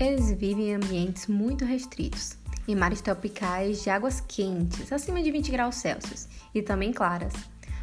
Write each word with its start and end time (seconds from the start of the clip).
Eles 0.00 0.32
vivem 0.32 0.70
em 0.70 0.74
ambientes 0.76 1.26
muito 1.26 1.62
restritos, 1.62 2.38
em 2.66 2.74
mares 2.74 3.02
tropicais 3.02 3.82
de 3.82 3.90
águas 3.90 4.18
quentes, 4.18 4.90
acima 4.90 5.22
de 5.22 5.30
20 5.30 5.50
graus 5.50 5.74
Celsius, 5.74 6.26
e 6.54 6.62
também 6.62 6.90
claras, 6.90 7.34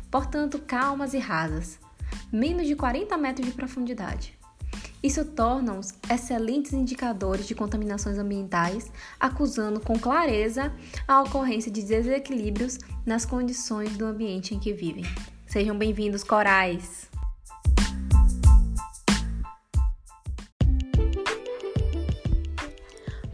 portanto 0.10 0.58
calmas 0.58 1.14
e 1.14 1.20
rasas, 1.20 1.77
menos 2.34 2.66
de 2.66 2.76
40 2.76 3.16
metros 3.18 3.45
de 3.45 3.54
profundidade. 3.54 4.36
Isso 5.04 5.23
torna-os 5.26 5.94
excelentes 6.09 6.73
indicadores 6.73 7.48
de 7.48 7.54
contaminações 7.54 8.18
ambientais, 8.18 8.91
acusando 9.20 9.80
com 9.80 9.99
clareza 9.99 10.73
a 11.08 11.22
ocorrência 11.22 11.72
de 11.72 11.84
desequilíbrios 11.84 12.80
nas 13.05 13.27
condições 13.27 13.95
do 13.95 14.05
ambiente 14.08 14.55
em 14.55 14.59
que 14.59 14.73
vivem. 14.73 15.05
Sejam 15.45 15.77
bem-vindos, 15.77 16.23
corais! 16.23 17.16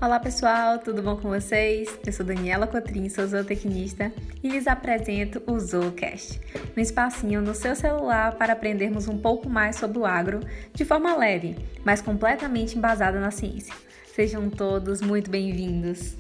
Olá 0.04 0.20
pessoal, 0.20 0.80
tudo 0.80 1.02
bom 1.02 1.16
com 1.16 1.30
vocês? 1.30 1.98
Eu 2.06 2.12
sou 2.12 2.26
Daniela 2.26 2.68
Cotrim, 2.68 3.08
sou 3.08 3.26
zootecnista 3.26 4.12
e 4.44 4.50
lhes 4.50 4.68
apresento 4.68 5.42
o 5.48 5.58
ZooCast, 5.58 6.42
um 6.76 6.82
espacinho 6.82 7.42
no 7.42 7.56
seu 7.56 7.74
celular 7.74 8.36
para 8.36 8.52
aprendermos 8.52 9.08
um 9.08 9.18
pouco 9.18 9.50
mais 9.50 9.78
sobre 9.78 9.98
o 9.98 10.06
agro 10.06 10.42
de 10.74 10.84
forma 10.84 11.16
leve, 11.16 11.56
mas 11.86 12.02
completamente 12.02 12.78
embasada 12.78 13.18
na 13.18 13.32
ciência. 13.32 13.74
Sejam 14.14 14.50
todos 14.50 15.00
muito 15.02 15.32
bem-vindos! 15.32 16.18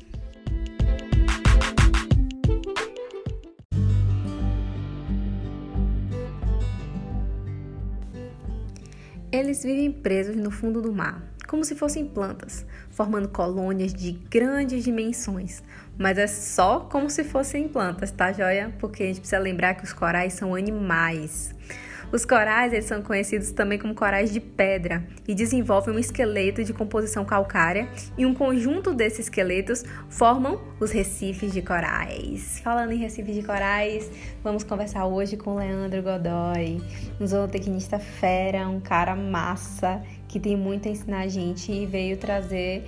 Eles 9.29 9.61
vivem 9.63 9.91
presos 9.91 10.37
no 10.37 10.51
fundo 10.51 10.81
do 10.81 10.93
mar, 10.93 11.32
como 11.47 11.63
se 11.63 11.75
fossem 11.75 12.05
plantas, 12.05 12.65
formando 12.89 13.27
colônias 13.27 13.93
de 13.93 14.11
grandes 14.11 14.83
dimensões. 14.83 15.61
Mas 15.97 16.17
é 16.17 16.27
só 16.27 16.81
como 16.81 17.09
se 17.09 17.23
fossem 17.23 17.67
plantas, 17.67 18.11
tá 18.11 18.31
joia? 18.31 18.73
Porque 18.79 19.03
a 19.03 19.05
gente 19.07 19.19
precisa 19.19 19.39
lembrar 19.39 19.75
que 19.75 19.83
os 19.83 19.93
corais 19.93 20.33
são 20.33 20.55
animais. 20.55 21.53
Os 22.13 22.25
corais 22.25 22.71
eles 22.71 22.85
são 22.85 23.01
conhecidos 23.01 23.51
também 23.51 23.79
como 23.79 23.95
corais 23.95 24.31
de 24.31 24.39
pedra 24.39 25.03
e 25.27 25.33
desenvolvem 25.33 25.95
um 25.95 25.97
esqueleto 25.97 26.63
de 26.63 26.71
composição 26.71 27.25
calcária 27.25 27.87
e 28.15 28.23
um 28.23 28.35
conjunto 28.35 28.93
desses 28.93 29.21
esqueletos 29.21 29.83
formam 30.09 30.61
os 30.79 30.91
recifes 30.91 31.51
de 31.51 31.63
corais. 31.63 32.59
Falando 32.63 32.91
em 32.91 32.97
recifes 32.97 33.33
de 33.33 33.41
corais, 33.41 34.11
vamos 34.43 34.63
conversar 34.63 35.07
hoje 35.07 35.35
com 35.35 35.55
Leandro 35.55 36.03
Godoy, 36.03 36.83
um 37.19 37.25
zootecnista 37.25 37.97
fera, 37.97 38.69
um 38.69 38.79
cara 38.79 39.15
massa 39.15 39.99
que 40.33 40.39
tem 40.39 40.57
muito 40.57 40.87
a 40.87 40.91
ensinar 40.91 41.19
a 41.19 41.27
gente 41.27 41.71
e 41.71 41.85
veio 41.85 42.17
trazer 42.17 42.83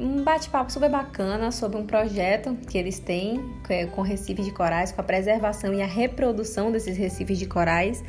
um 0.00 0.24
bate-papo 0.24 0.72
super 0.72 0.90
bacana 0.90 1.52
sobre 1.52 1.78
um 1.78 1.86
projeto 1.86 2.56
que 2.68 2.76
eles 2.76 2.98
têm 2.98 3.40
é 3.68 3.86
com 3.86 4.02
recifes 4.02 4.44
de 4.44 4.50
corais, 4.50 4.90
com 4.90 5.00
a 5.00 5.04
preservação 5.04 5.72
e 5.72 5.80
a 5.80 5.86
reprodução 5.86 6.72
desses 6.72 6.96
recifes 6.96 7.38
de 7.38 7.46
corais. 7.46 8.02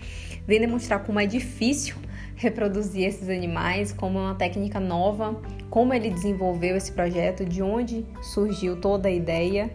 Vem 0.47 0.59
demonstrar 0.59 1.03
como 1.03 1.20
é 1.20 1.27
difícil 1.27 1.95
reproduzir 2.36 3.08
esses 3.08 3.30
animais, 3.30 3.94
como 3.94 4.17
é 4.17 4.22
uma 4.23 4.36
técnica 4.36 4.80
nova, 4.80 5.39
como 5.70 5.94
ele 5.94 6.09
desenvolveu 6.09 6.75
esse 6.75 6.92
projeto, 6.92 7.45
de 7.45 7.61
onde 7.61 8.03
surgiu 8.20 8.81
toda 8.81 9.09
a 9.09 9.11
ideia. 9.11 9.70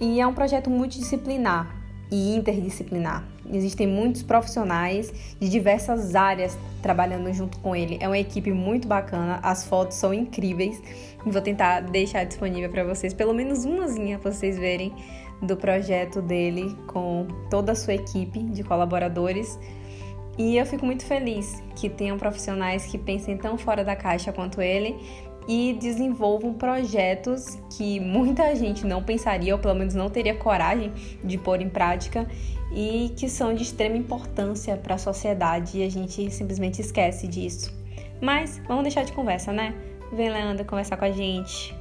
E 0.00 0.20
é 0.20 0.26
um 0.26 0.34
projeto 0.34 0.70
multidisciplinar 0.70 1.77
e 2.10 2.36
interdisciplinar. 2.36 3.24
Existem 3.50 3.86
muitos 3.86 4.22
profissionais 4.22 5.12
de 5.40 5.48
diversas 5.48 6.14
áreas 6.14 6.58
trabalhando 6.82 7.32
junto 7.32 7.58
com 7.60 7.74
ele. 7.74 7.98
É 8.00 8.06
uma 8.06 8.18
equipe 8.18 8.50
muito 8.52 8.86
bacana, 8.86 9.40
as 9.42 9.64
fotos 9.64 9.96
são 9.96 10.12
incríveis. 10.12 10.80
Vou 11.24 11.40
tentar 11.40 11.80
deixar 11.80 12.24
disponível 12.24 12.70
para 12.70 12.84
vocês, 12.84 13.14
pelo 13.14 13.34
menos 13.34 13.64
umazinha 13.64 14.18
para 14.18 14.32
vocês 14.32 14.58
verem 14.58 14.92
do 15.42 15.56
projeto 15.56 16.20
dele 16.20 16.76
com 16.86 17.26
toda 17.50 17.72
a 17.72 17.74
sua 17.74 17.94
equipe 17.94 18.42
de 18.42 18.62
colaboradores. 18.62 19.58
E 20.36 20.56
eu 20.56 20.64
fico 20.64 20.86
muito 20.86 21.04
feliz 21.04 21.62
que 21.74 21.88
tenham 21.88 22.16
profissionais 22.16 22.86
que 22.86 22.96
pensem 22.96 23.36
tão 23.36 23.58
fora 23.58 23.84
da 23.84 23.96
caixa 23.96 24.32
quanto 24.32 24.62
ele 24.62 24.96
e 25.48 25.72
desenvolvam 25.80 26.52
projetos 26.52 27.58
que 27.74 27.98
muita 27.98 28.54
gente 28.54 28.86
não 28.86 29.02
pensaria, 29.02 29.54
ou 29.54 29.58
pelo 29.58 29.74
menos 29.74 29.94
não 29.94 30.10
teria 30.10 30.34
coragem 30.34 30.92
de 31.24 31.38
pôr 31.38 31.62
em 31.62 31.70
prática, 31.70 32.26
e 32.70 33.14
que 33.16 33.30
são 33.30 33.54
de 33.54 33.62
extrema 33.62 33.96
importância 33.96 34.76
para 34.76 34.96
a 34.96 34.98
sociedade 34.98 35.78
e 35.78 35.82
a 35.82 35.90
gente 35.90 36.30
simplesmente 36.30 36.82
esquece 36.82 37.26
disso. 37.26 37.74
Mas 38.20 38.60
vamos 38.68 38.82
deixar 38.82 39.04
de 39.04 39.12
conversa, 39.12 39.50
né? 39.50 39.74
Vem, 40.12 40.28
Leandro, 40.28 40.66
conversar 40.66 40.98
com 40.98 41.06
a 41.06 41.10
gente. 41.10 41.77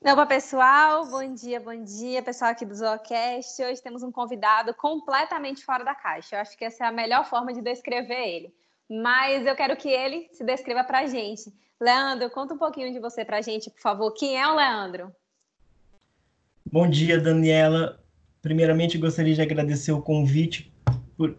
Opa, 0.00 0.24
pessoal, 0.26 1.10
bom 1.10 1.34
dia, 1.34 1.58
bom 1.58 1.82
dia, 1.82 2.22
pessoal 2.22 2.52
aqui 2.52 2.64
do 2.64 2.72
Zoocast. 2.72 3.60
Hoje 3.60 3.82
temos 3.82 4.00
um 4.04 4.12
convidado 4.12 4.72
completamente 4.72 5.64
fora 5.64 5.84
da 5.84 5.92
caixa. 5.92 6.36
Eu 6.36 6.40
acho 6.40 6.56
que 6.56 6.64
essa 6.64 6.84
é 6.84 6.86
a 6.86 6.92
melhor 6.92 7.28
forma 7.28 7.52
de 7.52 7.60
descrever 7.60 8.14
ele. 8.14 8.54
Mas 8.88 9.44
eu 9.44 9.56
quero 9.56 9.76
que 9.76 9.88
ele 9.88 10.28
se 10.32 10.44
descreva 10.44 10.84
para 10.84 11.00
a 11.00 11.06
gente. 11.06 11.52
Leandro, 11.80 12.30
conta 12.30 12.54
um 12.54 12.58
pouquinho 12.58 12.92
de 12.92 13.00
você 13.00 13.24
para 13.24 13.38
a 13.38 13.42
gente, 13.42 13.70
por 13.70 13.80
favor. 13.80 14.12
Quem 14.12 14.40
é 14.40 14.46
o 14.46 14.54
Leandro? 14.54 15.12
Bom 16.64 16.88
dia, 16.88 17.20
Daniela. 17.20 18.00
Primeiramente, 18.40 18.98
gostaria 18.98 19.34
de 19.34 19.42
agradecer 19.42 19.90
o 19.90 20.00
convite 20.00 20.72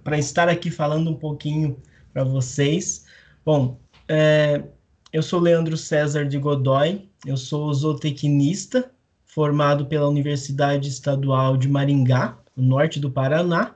para 0.04 0.18
estar 0.18 0.50
aqui 0.50 0.70
falando 0.70 1.10
um 1.10 1.18
pouquinho 1.18 1.82
para 2.12 2.26
vocês. 2.26 3.06
Bom, 3.46 3.80
é, 4.06 4.64
eu 5.12 5.24
sou 5.24 5.40
Leandro 5.40 5.76
César 5.76 6.26
de 6.26 6.38
Godoy, 6.38 7.10
eu 7.26 7.36
sou 7.36 7.74
zootecnista, 7.74 8.92
formado 9.26 9.86
pela 9.86 10.08
Universidade 10.08 10.88
Estadual 10.90 11.58
de 11.58 11.68
Maringá, 11.68 12.38
no 12.56 12.64
norte 12.64 13.00
do 13.00 13.10
Paraná. 13.10 13.76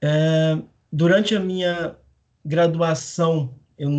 É, 0.00 0.58
durante 0.92 1.34
a 1.34 1.40
minha 1.40 1.96
graduação, 2.44 3.54
eu 3.78 3.90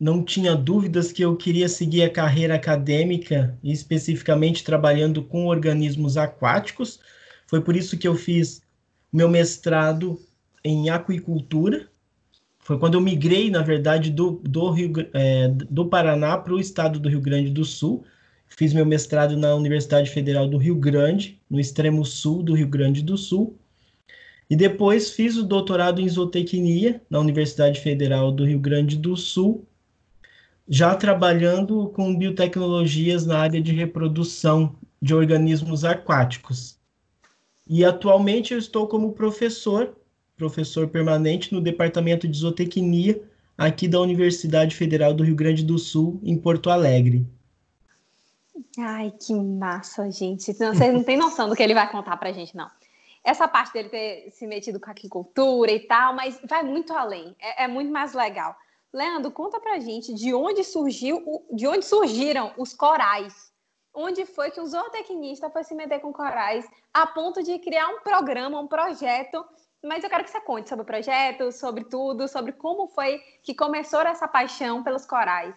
não 0.00 0.24
tinha 0.24 0.56
dúvidas 0.56 1.12
que 1.12 1.22
eu 1.22 1.36
queria 1.36 1.68
seguir 1.68 2.02
a 2.02 2.10
carreira 2.10 2.56
acadêmica, 2.56 3.56
especificamente 3.62 4.64
trabalhando 4.64 5.22
com 5.22 5.46
organismos 5.46 6.16
aquáticos. 6.16 6.98
Foi 7.46 7.60
por 7.60 7.76
isso 7.76 7.96
que 7.96 8.08
eu 8.08 8.16
fiz 8.16 8.62
meu 9.12 9.28
mestrado 9.28 10.18
em 10.64 10.90
aquicultura. 10.90 11.88
Foi 12.62 12.78
quando 12.78 12.94
eu 12.94 13.00
migrei, 13.00 13.50
na 13.50 13.60
verdade, 13.60 14.08
do, 14.08 14.40
do, 14.42 14.70
Rio, 14.70 14.92
é, 15.12 15.48
do 15.48 15.86
Paraná 15.86 16.38
para 16.38 16.54
o 16.54 16.60
estado 16.60 17.00
do 17.00 17.08
Rio 17.08 17.20
Grande 17.20 17.50
do 17.50 17.64
Sul. 17.64 18.04
Fiz 18.46 18.72
meu 18.72 18.86
mestrado 18.86 19.36
na 19.36 19.54
Universidade 19.54 20.08
Federal 20.08 20.46
do 20.46 20.58
Rio 20.58 20.76
Grande, 20.76 21.40
no 21.50 21.58
extremo 21.58 22.04
sul 22.04 22.40
do 22.42 22.54
Rio 22.54 22.68
Grande 22.68 23.02
do 23.02 23.18
Sul. 23.18 23.58
E 24.48 24.54
depois 24.54 25.10
fiz 25.10 25.36
o 25.36 25.42
doutorado 25.42 26.00
em 26.00 26.08
zootecnia 26.08 27.02
na 27.10 27.18
Universidade 27.18 27.80
Federal 27.80 28.30
do 28.30 28.44
Rio 28.44 28.60
Grande 28.60 28.96
do 28.96 29.16
Sul, 29.16 29.66
já 30.68 30.94
trabalhando 30.94 31.88
com 31.88 32.16
biotecnologias 32.16 33.26
na 33.26 33.38
área 33.38 33.60
de 33.60 33.72
reprodução 33.72 34.76
de 35.00 35.14
organismos 35.14 35.84
aquáticos. 35.84 36.78
E 37.66 37.84
atualmente 37.84 38.52
eu 38.52 38.58
estou 38.58 38.86
como 38.86 39.14
professor, 39.14 39.96
professor 40.42 40.88
permanente 40.88 41.54
no 41.54 41.60
Departamento 41.60 42.26
de 42.26 42.36
Zootecnia 42.36 43.22
aqui 43.56 43.86
da 43.86 44.00
Universidade 44.00 44.74
Federal 44.74 45.14
do 45.14 45.22
Rio 45.22 45.36
Grande 45.36 45.64
do 45.64 45.78
Sul, 45.78 46.18
em 46.24 46.36
Porto 46.36 46.68
Alegre. 46.68 47.24
Ai, 48.76 49.12
que 49.12 49.32
massa, 49.34 50.10
gente. 50.10 50.52
Vocês 50.52 50.92
não 50.92 51.04
têm 51.04 51.16
noção 51.16 51.48
do 51.48 51.54
que 51.54 51.62
ele 51.62 51.74
vai 51.74 51.88
contar 51.88 52.16
pra 52.16 52.32
gente, 52.32 52.56
não. 52.56 52.68
Essa 53.22 53.46
parte 53.46 53.72
dele 53.72 53.88
ter 53.88 54.30
se 54.32 54.44
metido 54.48 54.80
com 54.80 54.88
a 54.88 54.90
agricultura 54.90 55.70
e 55.70 55.78
tal, 55.78 56.12
mas 56.12 56.40
vai 56.48 56.64
muito 56.64 56.92
além. 56.92 57.36
É, 57.38 57.64
é 57.64 57.68
muito 57.68 57.92
mais 57.92 58.12
legal. 58.12 58.56
Leandro, 58.92 59.30
conta 59.30 59.60
pra 59.60 59.78
gente 59.78 60.12
de 60.12 60.34
onde 60.34 60.64
surgiu, 60.64 61.22
de 61.52 61.68
onde 61.68 61.84
surgiram 61.84 62.52
os 62.58 62.74
corais. 62.74 63.52
Onde 63.94 64.26
foi 64.26 64.50
que 64.50 64.60
um 64.60 64.66
zootecnista 64.66 65.50
foi 65.50 65.62
se 65.62 65.74
meter 65.74 66.00
com 66.00 66.12
corais 66.12 66.66
a 66.92 67.06
ponto 67.06 67.44
de 67.44 67.60
criar 67.60 67.88
um 67.88 68.00
programa, 68.00 68.58
um 68.58 68.66
projeto. 68.66 69.44
Mas 69.84 70.04
eu 70.04 70.10
quero 70.10 70.22
que 70.22 70.30
você 70.30 70.40
conte 70.40 70.68
sobre 70.68 70.84
o 70.84 70.86
projeto, 70.86 71.50
sobre 71.50 71.84
tudo, 71.84 72.28
sobre 72.28 72.52
como 72.52 72.86
foi 72.86 73.20
que 73.42 73.54
começou 73.54 74.00
essa 74.02 74.28
paixão 74.28 74.82
pelos 74.82 75.04
corais. 75.04 75.54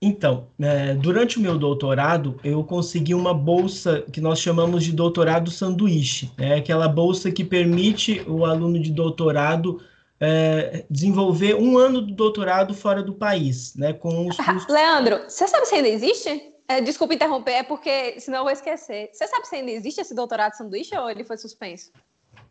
Então, 0.00 0.48
é, 0.60 0.94
durante 0.94 1.38
o 1.38 1.40
meu 1.40 1.58
doutorado, 1.58 2.38
eu 2.44 2.62
consegui 2.64 3.14
uma 3.14 3.32
bolsa 3.32 4.02
que 4.12 4.20
nós 4.20 4.38
chamamos 4.38 4.84
de 4.84 4.92
doutorado 4.92 5.50
sanduíche. 5.50 6.30
É 6.38 6.48
né? 6.48 6.54
aquela 6.56 6.88
bolsa 6.88 7.30
que 7.30 7.44
permite 7.44 8.22
o 8.26 8.44
aluno 8.44 8.78
de 8.78 8.90
doutorado 8.92 9.80
é, 10.20 10.84
desenvolver 10.90 11.54
um 11.54 11.78
ano 11.78 12.00
do 12.00 12.14
doutorado 12.14 12.74
fora 12.74 13.02
do 13.02 13.14
país, 13.14 13.74
né? 13.74 13.92
Com 13.92 14.28
os 14.28 14.36
custos... 14.40 14.72
Leandro, 14.72 15.24
você 15.28 15.48
sabe 15.48 15.66
se 15.66 15.74
ainda 15.74 15.88
existe? 15.88 16.52
É, 16.68 16.80
desculpa 16.80 17.14
interromper, 17.14 17.52
é 17.52 17.62
porque 17.62 18.20
senão 18.20 18.38
eu 18.38 18.44
vou 18.44 18.52
esquecer. 18.52 19.10
Você 19.12 19.26
sabe 19.28 19.46
se 19.46 19.56
ainda 19.56 19.70
existe 19.70 20.00
esse 20.00 20.14
doutorado 20.14 20.54
sanduíche 20.54 20.96
ou 20.96 21.08
ele 21.08 21.24
foi 21.24 21.36
suspenso? 21.36 21.90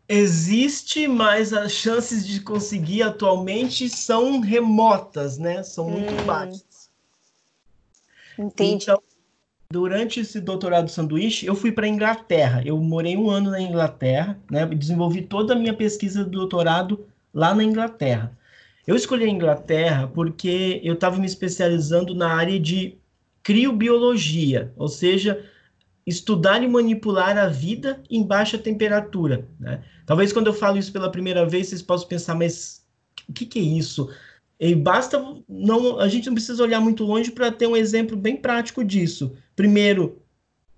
Existe, 0.08 1.08
mas 1.08 1.52
as 1.52 1.72
chances 1.72 2.26
de 2.26 2.40
conseguir 2.40 3.02
atualmente 3.02 3.88
são 3.88 4.40
remotas, 4.40 5.36
né? 5.36 5.62
São 5.62 5.90
muito 5.90 6.12
hum. 6.12 6.24
baixas. 6.24 6.90
Entendi. 8.38 8.84
Então, 8.84 9.02
durante 9.70 10.20
esse 10.20 10.40
doutorado 10.40 10.88
sanduíche, 10.88 11.46
eu 11.46 11.56
fui 11.56 11.72
para 11.72 11.86
a 11.86 11.88
Inglaterra. 11.88 12.62
Eu 12.64 12.78
morei 12.78 13.16
um 13.16 13.28
ano 13.28 13.50
na 13.50 13.60
Inglaterra, 13.60 14.38
né? 14.50 14.64
Desenvolvi 14.66 15.22
toda 15.22 15.54
a 15.54 15.58
minha 15.58 15.74
pesquisa 15.74 16.24
do 16.24 16.30
doutorado 16.30 17.06
lá 17.34 17.54
na 17.54 17.64
Inglaterra. 17.64 18.36
Eu 18.86 18.94
escolhi 18.94 19.24
a 19.24 19.28
Inglaterra 19.28 20.06
porque 20.06 20.80
eu 20.84 20.94
estava 20.94 21.18
me 21.18 21.26
especializando 21.26 22.14
na 22.14 22.32
área 22.32 22.60
de 22.60 22.96
criobiologia, 23.42 24.72
ou 24.76 24.88
seja, 24.88 25.44
estudar 26.06 26.62
e 26.62 26.68
manipular 26.68 27.36
a 27.36 27.48
vida 27.48 28.00
em 28.08 28.22
baixa 28.22 28.56
temperatura. 28.56 29.48
Né? 29.58 29.82
Talvez 30.06 30.32
quando 30.32 30.46
eu 30.46 30.54
falo 30.54 30.78
isso 30.78 30.92
pela 30.92 31.10
primeira 31.10 31.44
vez, 31.44 31.66
vocês 31.68 31.82
possam 31.82 32.08
pensar, 32.08 32.34
mas 32.34 32.86
o 33.28 33.32
que, 33.32 33.44
que 33.44 33.58
é 33.58 33.62
isso? 33.62 34.08
E 34.58 34.74
basta 34.74 35.22
não, 35.48 35.98
a 35.98 36.08
gente 36.08 36.26
não 36.26 36.34
precisa 36.34 36.62
olhar 36.62 36.80
muito 36.80 37.04
longe 37.04 37.30
para 37.30 37.50
ter 37.50 37.66
um 37.66 37.76
exemplo 37.76 38.16
bem 38.16 38.36
prático 38.36 38.82
disso. 38.84 39.36
Primeiro, 39.54 40.22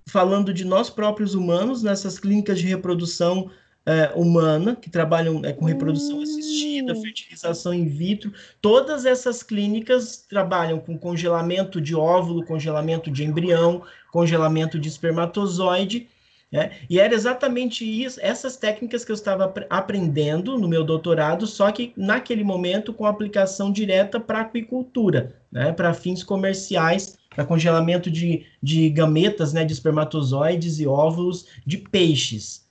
falando 0.09 0.53
de 0.53 0.65
nós 0.65 0.91
próprios 0.91 1.35
humanos 1.35 1.83
nessas 1.83 2.19
clínicas 2.19 2.59
de 2.59 2.67
reprodução 2.67 3.51
é, 3.87 4.13
humana, 4.15 4.77
que 4.77 4.91
trabalham 4.91 5.43
é, 5.45 5.53
com 5.53 5.65
reprodução 5.65 6.21
assistida, 6.21 6.93
hum. 6.93 7.03
fertilização 7.03 7.73
in 7.73 7.87
vitro. 7.87 8.33
Todas 8.61 9.07
essas 9.07 9.43
clínicas 9.43 10.27
trabalham 10.29 10.79
com 10.79 10.99
congelamento 10.99 11.81
de 11.81 11.95
óvulo, 11.95 12.45
congelamento 12.45 13.11
de 13.11 13.25
embrião, 13.25 13.83
congelamento 14.11 14.79
de 14.79 14.89
espermatozoide. 14.89 16.09
Né? 16.51 16.73
E 16.89 16.99
era 16.99 17.15
exatamente 17.15 17.85
isso, 17.85 18.19
essas 18.23 18.57
técnicas 18.57 19.05
que 19.05 19.13
eu 19.13 19.15
estava 19.15 19.53
aprendendo 19.69 20.59
no 20.59 20.67
meu 20.67 20.83
doutorado, 20.83 21.47
só 21.47 21.71
que 21.71 21.93
naquele 21.95 22.43
momento 22.43 22.95
com 22.95 23.05
aplicação 23.05 23.71
direta 23.71 24.19
para 24.19 24.41
aquicultura, 24.41 25.37
né? 25.53 25.73
para 25.73 25.93
fins 25.93 26.23
comerciais, 26.23 27.19
para 27.29 27.45
congelamento 27.45 28.11
de, 28.11 28.47
de 28.63 28.89
gametas, 28.89 29.53
né? 29.53 29.63
de 29.63 29.75
espermatozoides 29.75 30.81
e 30.81 30.87
óvulos 30.87 31.47
de 31.67 31.77
peixes. 31.77 32.67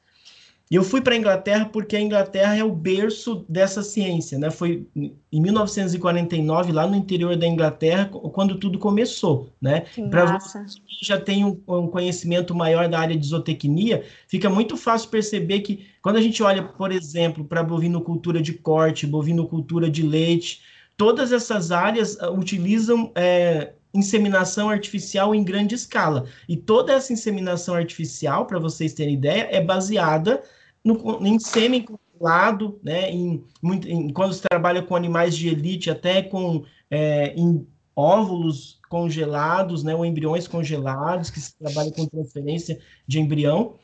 E 0.69 0.75
eu 0.75 0.84
fui 0.84 1.00
para 1.00 1.14
a 1.14 1.18
Inglaterra 1.18 1.66
porque 1.66 1.96
a 1.96 2.02
Inglaterra 2.02 2.58
é 2.58 2.64
o 2.64 2.72
berço 2.72 3.46
dessa 3.48 3.81
ciência, 3.81 4.38
né? 4.38 4.52
Foi 4.52 4.86
em 4.96 5.42
1949, 5.42 6.74
lá 6.74 6.86
no 6.86 6.96
interior 6.96 7.38
da 7.38 7.48
Inglaterra, 7.48 8.10
quando 8.34 8.60
tudo 8.60 8.78
começou, 8.78 9.50
né? 9.62 9.86
Para 10.10 10.38
você 10.38 10.66
que 10.66 11.06
já 11.06 11.19
tem 11.19 11.46
um, 11.46 11.58
um, 11.68 11.88
conhecimento 11.88 12.54
maior 12.54 12.90
da 12.90 13.00
área 13.00 13.16
de 13.16 13.28
zootecnia, 13.28 14.04
fica 14.28 14.50
muito 14.50 14.75
fácil 14.75 15.10
perceber 15.10 15.62
que 15.62 15.86
quando 16.02 16.18
a 16.18 16.22
gente 16.22 16.44
olha, 16.44 16.62
por 16.62 16.92
exemplo, 16.92 17.46
para 17.46 17.63
bovinocultura 17.63 18.42
de 18.42 18.54
corte, 18.54 19.08
bovinocultura 19.08 19.90
de 19.90 20.04
leite, 20.04 20.62
todas 20.98 21.31
essas 21.31 21.72
áreas 21.72 22.16
uh, 22.16 22.31
utilizam 22.31 23.12
é, 23.16 23.72
inseminação 23.94 24.69
artificial 24.69 25.34
em 25.34 25.44
grande 25.44 25.75
escala. 25.75 26.25
E 26.48 26.56
toda 26.56 26.94
essa 26.94 27.13
inseminação 27.13 27.75
artificial, 27.75 28.45
para 28.45 28.60
vocês 28.60 28.94
terem 28.94 29.16
ideia, 29.16 29.48
é 29.51 29.62
baseada 29.62 30.44
no, 30.84 31.25
em 31.25 31.39
sêmen 31.39 31.84
controlado, 31.84 32.80
né, 32.84 33.12
em, 33.12 33.44
em, 33.63 34.10
quando 34.13 34.34
se 34.34 34.42
trabalha 34.42 34.81
com 34.81 34.95
animais 34.95 35.36
de 35.36 35.50
elite, 35.50 35.89
até 35.89 36.22
com 36.22 36.63
é, 36.89 37.34
em 37.36 37.68
óvulos 37.95 38.80
congelados, 38.89 39.84
né, 39.84 39.95
ou 39.95 40.06
embriões 40.06 40.48
congelados, 40.48 41.30
que 41.30 41.39
se 41.39 41.57
trabalha 41.57 41.92
com 41.92 42.06
transferência 42.06 42.80
de 43.07 43.19
embrião. 43.19 43.75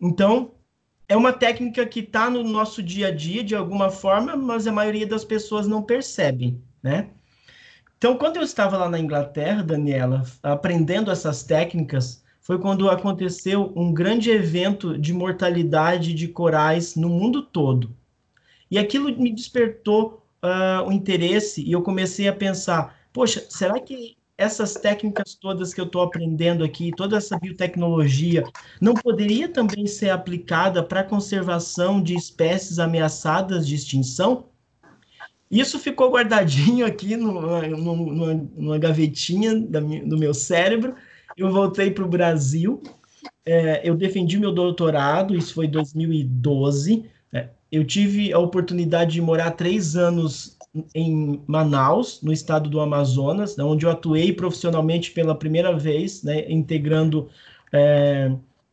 Então, 0.00 0.52
é 1.08 1.16
uma 1.16 1.32
técnica 1.32 1.84
que 1.86 2.00
está 2.00 2.28
no 2.28 2.42
nosso 2.42 2.82
dia 2.82 3.08
a 3.08 3.10
dia, 3.10 3.42
de 3.42 3.54
alguma 3.54 3.90
forma, 3.90 4.36
mas 4.36 4.66
a 4.66 4.72
maioria 4.72 5.06
das 5.06 5.24
pessoas 5.24 5.66
não 5.66 5.82
percebem, 5.82 6.62
né? 6.82 7.10
Então, 8.02 8.16
quando 8.16 8.34
eu 8.34 8.42
estava 8.42 8.76
lá 8.76 8.88
na 8.88 8.98
Inglaterra, 8.98 9.62
Daniela, 9.62 10.24
aprendendo 10.42 11.08
essas 11.08 11.44
técnicas, 11.44 12.20
foi 12.40 12.58
quando 12.58 12.90
aconteceu 12.90 13.72
um 13.76 13.94
grande 13.94 14.28
evento 14.28 14.98
de 14.98 15.12
mortalidade 15.12 16.12
de 16.12 16.26
corais 16.26 16.96
no 16.96 17.08
mundo 17.08 17.42
todo. 17.42 17.94
E 18.68 18.76
aquilo 18.76 19.16
me 19.16 19.32
despertou 19.32 20.26
uh, 20.42 20.84
o 20.84 20.90
interesse 20.90 21.62
e 21.62 21.70
eu 21.70 21.80
comecei 21.80 22.26
a 22.26 22.32
pensar: 22.32 22.92
poxa, 23.12 23.46
será 23.48 23.78
que 23.78 24.16
essas 24.36 24.74
técnicas 24.74 25.36
todas 25.36 25.72
que 25.72 25.80
eu 25.80 25.86
estou 25.86 26.02
aprendendo 26.02 26.64
aqui, 26.64 26.90
toda 26.96 27.16
essa 27.18 27.38
biotecnologia, 27.38 28.42
não 28.80 28.94
poderia 28.94 29.48
também 29.48 29.86
ser 29.86 30.10
aplicada 30.10 30.82
para 30.82 31.02
a 31.02 31.04
conservação 31.04 32.02
de 32.02 32.16
espécies 32.16 32.80
ameaçadas 32.80 33.64
de 33.64 33.76
extinção? 33.76 34.50
Isso 35.52 35.78
ficou 35.78 36.10
guardadinho 36.10 36.84
aqui 36.84 37.16
numa, 37.16 37.68
numa, 37.68 38.34
numa 38.34 38.78
gavetinha 38.78 39.54
da, 39.60 39.78
do 39.78 40.18
meu 40.18 40.34
cérebro 40.34 40.94
eu 41.36 41.50
voltei 41.50 41.90
para 41.90 42.04
o 42.04 42.08
Brasil, 42.08 42.82
é, 43.44 43.80
eu 43.88 43.94
defendi 43.94 44.38
meu 44.38 44.52
doutorado, 44.52 45.34
isso 45.36 45.54
foi 45.54 45.66
em 45.66 45.70
2012. 45.70 47.04
É, 47.32 47.48
eu 47.70 47.84
tive 47.84 48.32
a 48.32 48.38
oportunidade 48.38 49.12
de 49.12 49.20
morar 49.20 49.52
três 49.52 49.96
anos 49.96 50.56
em 50.94 51.42
Manaus, 51.46 52.20
no 52.22 52.32
estado 52.32 52.68
do 52.68 52.80
Amazonas, 52.80 53.58
onde 53.58 53.84
eu 53.84 53.90
atuei 53.90 54.32
profissionalmente 54.32 55.10
pela 55.10 55.34
primeira 55.34 55.76
vez, 55.76 56.22
né, 56.22 56.50
integrando 56.50 57.28
é, 57.72 58.32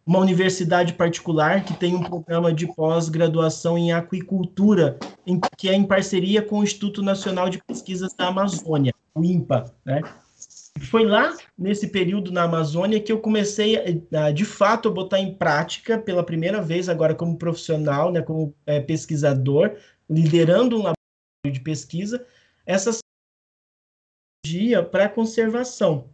uma 0.09 0.17
universidade 0.17 0.93
particular 0.93 1.63
que 1.63 1.75
tem 1.75 1.95
um 1.95 2.01
programa 2.01 2.51
de 2.51 2.65
pós-graduação 2.73 3.77
em 3.77 3.91
aquicultura, 3.91 4.97
em, 5.23 5.39
que 5.55 5.69
é 5.69 5.75
em 5.75 5.85
parceria 5.85 6.41
com 6.41 6.57
o 6.57 6.63
Instituto 6.63 7.03
Nacional 7.03 7.47
de 7.47 7.63
Pesquisas 7.63 8.11
da 8.15 8.29
Amazônia, 8.29 8.91
o 9.13 9.23
INPA, 9.23 9.71
né? 9.85 10.01
foi 10.89 11.05
lá 11.05 11.37
nesse 11.55 11.89
período 11.89 12.31
na 12.31 12.43
Amazônia 12.43 12.99
que 12.99 13.11
eu 13.11 13.19
comecei 13.19 14.01
a, 14.11 14.31
de 14.31 14.45
fato 14.45 14.89
a 14.89 14.91
botar 14.91 15.19
em 15.19 15.35
prática 15.35 15.99
pela 15.99 16.23
primeira 16.23 16.59
vez 16.59 16.89
agora 16.89 17.13
como 17.13 17.37
profissional, 17.37 18.11
né, 18.11 18.23
como 18.23 18.55
é, 18.65 18.79
pesquisador, 18.79 19.75
liderando 20.09 20.75
um 20.75 20.79
laboratório 20.79 21.53
de 21.53 21.59
pesquisa, 21.59 22.25
essa 22.65 22.97
dia 24.43 24.81
para 24.81 25.07
conservação. 25.07 26.09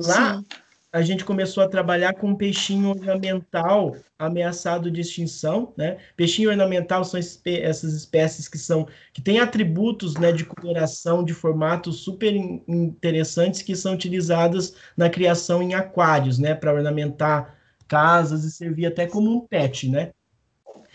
Lá 0.00 0.38
Sim 0.38 0.46
a 0.92 1.02
gente 1.02 1.24
começou 1.24 1.62
a 1.62 1.68
trabalhar 1.68 2.14
com 2.14 2.34
peixinho 2.34 2.90
ornamental 2.90 3.96
ameaçado 4.18 4.90
de 4.90 5.00
extinção, 5.00 5.72
né? 5.76 5.98
Peixinho 6.16 6.50
ornamental 6.50 7.04
são 7.04 7.18
espé 7.18 7.62
essas 7.62 7.94
espécies 7.94 8.48
que 8.48 8.58
são 8.58 8.88
que 9.12 9.22
têm 9.22 9.38
atributos, 9.38 10.14
né, 10.14 10.32
de 10.32 10.44
coloração, 10.44 11.24
de 11.24 11.32
formato 11.32 11.92
super 11.92 12.34
interessantes 12.34 13.62
que 13.62 13.76
são 13.76 13.94
utilizadas 13.94 14.74
na 14.96 15.08
criação 15.08 15.62
em 15.62 15.74
aquários, 15.74 16.38
né, 16.38 16.54
para 16.54 16.74
ornamentar 16.74 17.56
casas 17.86 18.44
e 18.44 18.50
servir 18.50 18.86
até 18.86 19.06
como 19.06 19.30
um 19.32 19.46
pet, 19.46 19.88
né? 19.88 20.10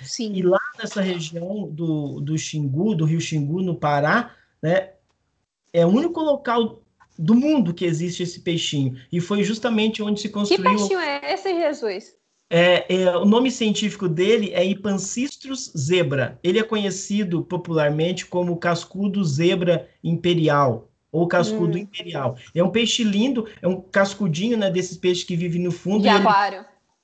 Sim. 0.01 0.33
E 0.33 0.41
lá 0.41 0.59
nessa 0.77 1.01
região 1.01 1.69
do, 1.69 2.19
do 2.19 2.37
Xingu, 2.37 2.95
do 2.95 3.05
Rio 3.05 3.21
Xingu, 3.21 3.61
no 3.61 3.75
Pará, 3.75 4.35
né, 4.61 4.91
é 5.71 5.85
o 5.85 5.89
único 5.89 6.19
local 6.19 6.81
do 7.17 7.35
mundo 7.35 7.73
que 7.73 7.85
existe 7.85 8.23
esse 8.23 8.39
peixinho. 8.41 8.97
E 9.11 9.19
foi 9.19 9.43
justamente 9.43 10.03
onde 10.03 10.21
se 10.21 10.29
construiu. 10.29 10.63
Que 10.63 10.69
peixinho 10.69 10.99
é 10.99 11.33
esse, 11.33 11.53
Jesus? 11.53 12.15
É, 12.49 12.85
é, 12.93 13.17
o 13.17 13.25
nome 13.25 13.49
científico 13.49 14.07
dele 14.07 14.51
é 14.53 14.63
Ipancistrus 14.63 15.71
zebra. 15.75 16.39
Ele 16.43 16.59
é 16.59 16.63
conhecido 16.63 17.43
popularmente 17.43 18.25
como 18.25 18.57
cascudo 18.57 19.23
zebra 19.23 19.89
imperial 20.03 20.91
ou 21.11 21.27
cascudo 21.27 21.77
hum. 21.77 21.81
imperial. 21.81 22.37
É 22.53 22.63
um 22.63 22.69
peixe 22.69 23.03
lindo, 23.03 23.47
é 23.61 23.67
um 23.67 23.81
cascudinho, 23.81 24.57
né, 24.57 24.69
desses 24.69 24.97
peixes 24.97 25.23
que 25.23 25.35
vivem 25.35 25.61
no 25.61 25.71
fundo. 25.71 26.03
De 26.03 26.09
aquário. 26.09 26.59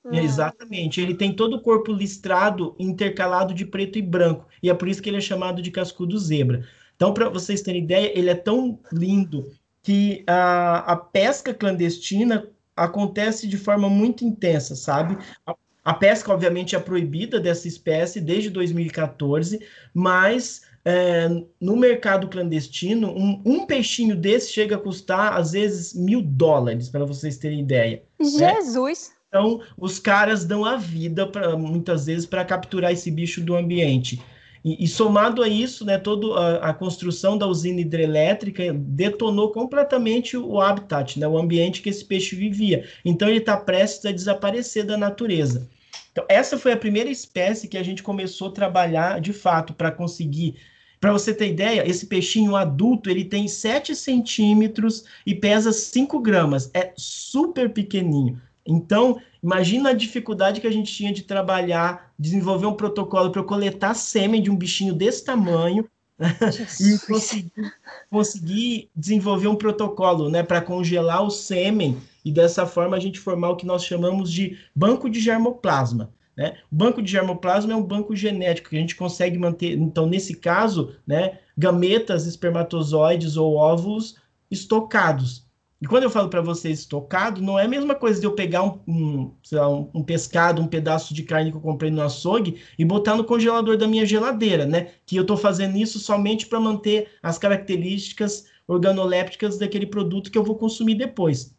Ele... 0.06 0.20
Hum. 0.20 0.24
Exatamente. 0.24 1.00
Ele 1.00 1.16
tem 1.16 1.34
todo 1.34 1.56
o 1.56 1.62
corpo 1.62 1.92
listrado, 1.92 2.76
intercalado 2.78 3.54
de 3.54 3.66
preto 3.66 3.98
e 3.98 4.02
branco. 4.02 4.48
E 4.62 4.70
é 4.70 4.74
por 4.74 4.88
isso 4.88 5.02
que 5.02 5.10
ele 5.10 5.18
é 5.18 5.22
chamado 5.22 5.62
de 5.62 5.72
cascudo 5.72 6.18
zebra. 6.20 6.68
Então, 6.96 7.14
para 7.14 7.30
vocês 7.30 7.62
terem 7.62 7.84
ideia, 7.84 8.12
ele 8.18 8.30
é 8.30 8.36
tão 8.36 8.80
lindo 8.92 9.52
que 9.84 10.24
a, 10.28 10.94
a 10.94 10.96
pesca 10.96 11.54
clandestina 11.54 12.48
acontece 12.76 13.48
de 13.48 13.58
forma 13.58 13.90
muito 13.90 14.24
intensa, 14.24 14.76
sabe? 14.76 15.18
A, 15.46 15.56
a 15.84 15.94
pesca, 15.94 16.32
obviamente, 16.32 16.76
é 16.76 16.80
proibida 16.80 17.40
dessa 17.40 17.68
espécie 17.68 18.22
desde 18.22 18.50
2014, 18.50 19.60
mas 19.94 20.62
é, 20.86 21.28
no 21.60 21.76
mercado 21.76 22.28
clandestino, 22.28 23.10
um, 23.10 23.42
um, 23.46 23.66
peixinho 23.66 24.16
desse 24.16 24.52
chega 24.52 24.76
a 24.76 24.80
custar, 24.80 25.34
às 25.34 25.52
vezes, 25.52 25.94
mil 25.94 26.22
dólares, 26.22 26.90
para 26.90 27.06
vocês 27.06 27.38
terem 27.38 27.62
ideia. 27.62 28.04
Né? 28.20 28.26
Jesus! 28.28 29.10
Né? 29.10 29.16
Então, 29.28 29.62
os 29.78 29.98
caras 29.98 30.44
dão 30.44 30.66
a 30.66 30.76
vida, 30.76 31.26
pra, 31.26 31.56
muitas 31.56 32.06
vezes, 32.06 32.26
para 32.26 32.44
capturar 32.44 32.92
esse 32.92 33.10
bicho 33.10 33.42
do 33.42 33.56
ambiente. 33.56 34.22
E, 34.64 34.84
e, 34.84 34.88
somado 34.88 35.42
a 35.42 35.48
isso, 35.48 35.84
né, 35.84 35.98
toda 35.98 36.58
a, 36.60 36.74
construção 36.74 37.38
da 37.38 37.48
usina 37.48 37.82
hidrelétrica 37.82 38.72
detonou 38.74 39.52
completamente 39.52 40.38
o 40.38 40.62
habitat, 40.62 41.20
né, 41.20 41.28
o 41.28 41.38
ambiente 41.38 41.82
que 41.82 41.90
esse 41.90 42.06
peixe 42.06 42.36
vivia. 42.36 42.88
Então 43.04 43.28
ele 43.28 43.40
está 43.40 43.58
prestes 43.58 44.06
a 44.06 44.12
desaparecer 44.12 44.86
da 44.86 44.98
natureza. 44.98 45.68
Então, 46.12 46.26
essa 46.28 46.58
foi 46.58 46.74
a 46.74 46.78
primeira 46.78 47.10
espécie 47.10 47.68
que 47.68 47.78
a 47.78 47.84
gente 47.84 48.04
começou 48.04 48.50
a 48.50 48.54
trabalhar 48.54 49.20
de 49.20 49.34
fato 49.34 49.74
para 49.74 49.92
conseguir. 49.92 50.58
Para 51.00 51.12
você 51.12 51.34
ter 51.34 51.50
ideia, 51.50 51.88
esse 51.88 52.06
peixinho 52.06 52.56
adulto 52.56 53.10
ele 53.10 53.26
tem 53.26 53.48
7 53.48 53.96
centímetros 53.96 55.04
e 55.26 55.34
pesa 55.34 55.72
5 55.72 56.20
gramas. 56.20 56.70
É 56.74 56.94
super 56.96 57.74
pequenininho. 57.74 58.40
Então, 58.72 59.22
imagina 59.44 59.90
a 59.90 59.94
dificuldade 59.94 60.62
que 60.62 60.68
a 60.68 60.72
gente 60.72 60.94
tinha 60.94 61.12
de 61.12 61.24
trabalhar, 61.24 62.14
desenvolver 62.18 62.66
um 62.66 62.74
protocolo 62.74 63.32
para 63.32 63.44
coletar 63.44 63.94
sêmen 63.94 64.42
de 64.42 64.50
um 64.50 64.56
bichinho 64.56 64.94
desse 64.94 65.26
tamanho 65.26 65.88
e 66.80 66.98
conseguir, 67.06 67.74
conseguir, 68.10 68.90
desenvolver 68.96 69.48
um 69.48 69.56
protocolo 69.56 70.30
né, 70.30 70.42
para 70.42 70.62
congelar 70.62 71.24
o 71.24 71.30
sêmen 71.32 71.98
e 72.24 72.32
dessa 72.32 72.66
forma 72.66 72.96
a 72.96 73.00
gente 73.00 73.20
formar 73.20 73.50
o 73.50 73.56
que 73.58 73.66
nós 73.66 73.84
chamamos 73.84 74.32
de 74.32 74.58
banco 74.74 75.10
de 75.10 75.20
germoplasma. 75.20 76.14
Né? 76.38 76.58
O 76.72 76.76
banco 76.76 77.02
de 77.02 77.12
germoplasma 77.12 77.74
é 77.74 77.76
um 77.76 77.84
banco 77.84 78.16
genético 78.16 78.70
que 78.70 78.78
a 78.78 78.80
gente 78.80 78.96
consegue 78.96 79.38
manter, 79.38 79.78
então, 79.78 80.06
nesse 80.06 80.36
caso, 80.36 80.96
né, 81.06 81.40
gametas, 81.58 82.26
espermatozoides 82.26 83.36
ou 83.36 83.56
óvulos 83.56 84.16
estocados. 84.50 85.51
E 85.82 85.88
quando 85.88 86.04
eu 86.04 86.12
falo 86.12 86.30
para 86.30 86.42
vocês 86.42 86.80
estocado, 86.80 87.42
não 87.42 87.58
é 87.58 87.66
a 87.66 87.68
mesma 87.68 87.96
coisa 87.96 88.20
de 88.20 88.28
eu 88.28 88.36
pegar 88.36 88.62
um, 88.64 88.80
um, 88.88 89.36
lá, 89.52 89.68
um, 89.68 89.90
um, 89.96 90.04
pescado, 90.04 90.62
um 90.62 90.68
pedaço 90.68 91.12
de 91.12 91.24
carne 91.24 91.50
que 91.50 91.58
eu 91.58 91.62
comprei 91.62 91.90
no 91.90 92.04
açougue 92.04 92.62
e 92.78 92.86
botar 92.86 93.16
no 93.16 93.24
congelador 93.24 93.76
da 93.78 93.88
minha 93.88 94.06
geladeira, 94.06 94.64
né? 94.64 94.92
Que 95.08 95.16
eu 95.16 95.24
estou 95.24 95.36
fazendo 95.36 95.76
isso 95.78 95.98
somente 95.98 96.46
para 96.46 96.60
manter 96.60 97.10
as 97.24 97.40
características 97.40 98.46
organolépticas 98.68 99.58
daquele 99.58 99.88
produto 99.88 100.30
que 100.30 100.38
eu 100.38 100.44
vou 100.44 100.56
consumir 100.56 100.96
depois. 100.96 101.56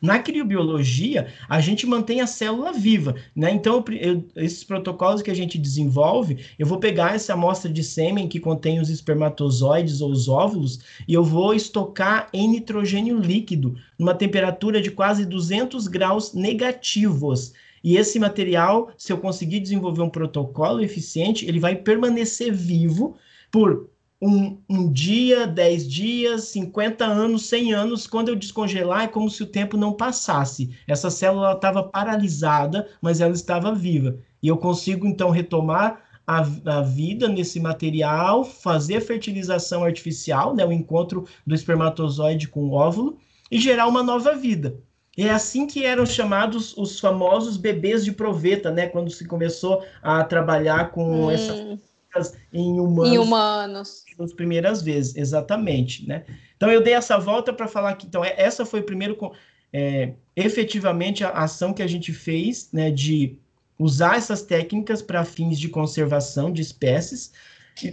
Na 0.00 0.20
criobiologia, 0.20 1.26
a 1.48 1.60
gente 1.60 1.84
mantém 1.84 2.20
a 2.20 2.26
célula 2.26 2.72
viva, 2.72 3.16
né? 3.34 3.50
Então, 3.50 3.84
eu, 3.90 4.24
esses 4.36 4.62
protocolos 4.62 5.22
que 5.22 5.30
a 5.30 5.34
gente 5.34 5.58
desenvolve, 5.58 6.44
eu 6.56 6.66
vou 6.66 6.78
pegar 6.78 7.16
essa 7.16 7.32
amostra 7.32 7.68
de 7.68 7.82
sêmen 7.82 8.28
que 8.28 8.38
contém 8.38 8.78
os 8.80 8.90
espermatozoides 8.90 10.00
ou 10.00 10.10
os 10.12 10.28
óvulos 10.28 10.78
e 11.06 11.14
eu 11.14 11.24
vou 11.24 11.52
estocar 11.52 12.28
em 12.32 12.48
nitrogênio 12.48 13.18
líquido, 13.18 13.74
numa 13.98 14.14
temperatura 14.14 14.80
de 14.80 14.92
quase 14.92 15.26
200 15.26 15.88
graus 15.88 16.32
negativos. 16.32 17.52
E 17.82 17.96
esse 17.96 18.18
material, 18.20 18.90
se 18.96 19.12
eu 19.12 19.18
conseguir 19.18 19.60
desenvolver 19.60 20.02
um 20.02 20.10
protocolo 20.10 20.80
eficiente, 20.80 21.46
ele 21.46 21.58
vai 21.58 21.74
permanecer 21.74 22.52
vivo 22.52 23.16
por 23.50 23.88
um, 24.20 24.60
um, 24.68 24.92
dia, 24.92 25.46
10 25.46 25.88
dias, 25.88 26.44
50 26.44 27.04
anos, 27.04 27.46
100 27.46 27.72
anos, 27.72 28.06
quando 28.06 28.28
eu 28.28 28.36
descongelar, 28.36 29.02
é 29.02 29.08
como 29.08 29.30
se 29.30 29.42
o 29.42 29.46
tempo 29.46 29.76
não 29.76 29.92
passasse. 29.92 30.76
Essa 30.86 31.08
célula 31.08 31.52
estava 31.52 31.82
paralisada, 31.82 32.88
mas 33.00 33.20
ela 33.20 33.32
estava 33.32 33.74
viva. 33.74 34.18
E 34.42 34.48
eu 34.48 34.56
consigo, 34.56 35.06
então, 35.06 35.30
retomar 35.30 36.02
a, 36.26 36.40
a, 36.66 36.82
vida 36.82 37.28
nesse 37.28 37.60
material, 37.60 38.44
fazer 38.44 38.96
a 38.96 39.00
fertilização 39.00 39.84
artificial, 39.84 40.54
né, 40.54 40.64
o 40.66 40.72
encontro 40.72 41.24
do 41.46 41.54
espermatozoide 41.54 42.48
com 42.48 42.64
o 42.64 42.72
óvulo, 42.72 43.18
e 43.50 43.58
gerar 43.58 43.86
uma 43.86 44.02
nova 44.02 44.34
vida. 44.34 44.78
É 45.16 45.30
assim 45.30 45.66
que 45.66 45.84
eram 45.84 46.06
chamados 46.06 46.76
os 46.76 47.00
famosos 47.00 47.56
bebês 47.56 48.04
de 48.04 48.12
proveta, 48.12 48.70
né? 48.70 48.86
Quando 48.86 49.10
se 49.10 49.26
começou 49.26 49.82
a 50.00 50.22
trabalhar 50.22 50.92
com 50.92 51.24
hum. 51.24 51.30
essa 51.30 51.78
em 52.52 52.80
humanos. 52.80 53.12
Em 53.12 53.18
humanos. 53.18 54.04
As 54.18 54.32
primeiras 54.32 54.82
vezes, 54.82 55.16
exatamente, 55.16 56.06
né? 56.06 56.24
Então 56.56 56.70
eu 56.70 56.82
dei 56.82 56.94
essa 56.94 57.18
volta 57.18 57.52
para 57.52 57.68
falar 57.68 57.94
que 57.94 58.06
então 58.06 58.24
é, 58.24 58.34
essa 58.36 58.66
foi 58.66 58.80
o 58.80 58.84
primeiro 58.84 59.16
é, 59.72 60.12
efetivamente 60.34 61.22
a 61.24 61.30
ação 61.30 61.72
que 61.72 61.82
a 61.82 61.86
gente 61.86 62.12
fez, 62.12 62.70
né, 62.72 62.90
de 62.90 63.36
usar 63.78 64.16
essas 64.16 64.42
técnicas 64.42 65.00
para 65.02 65.24
fins 65.24 65.58
de 65.58 65.68
conservação 65.68 66.52
de 66.52 66.62
espécies. 66.62 67.32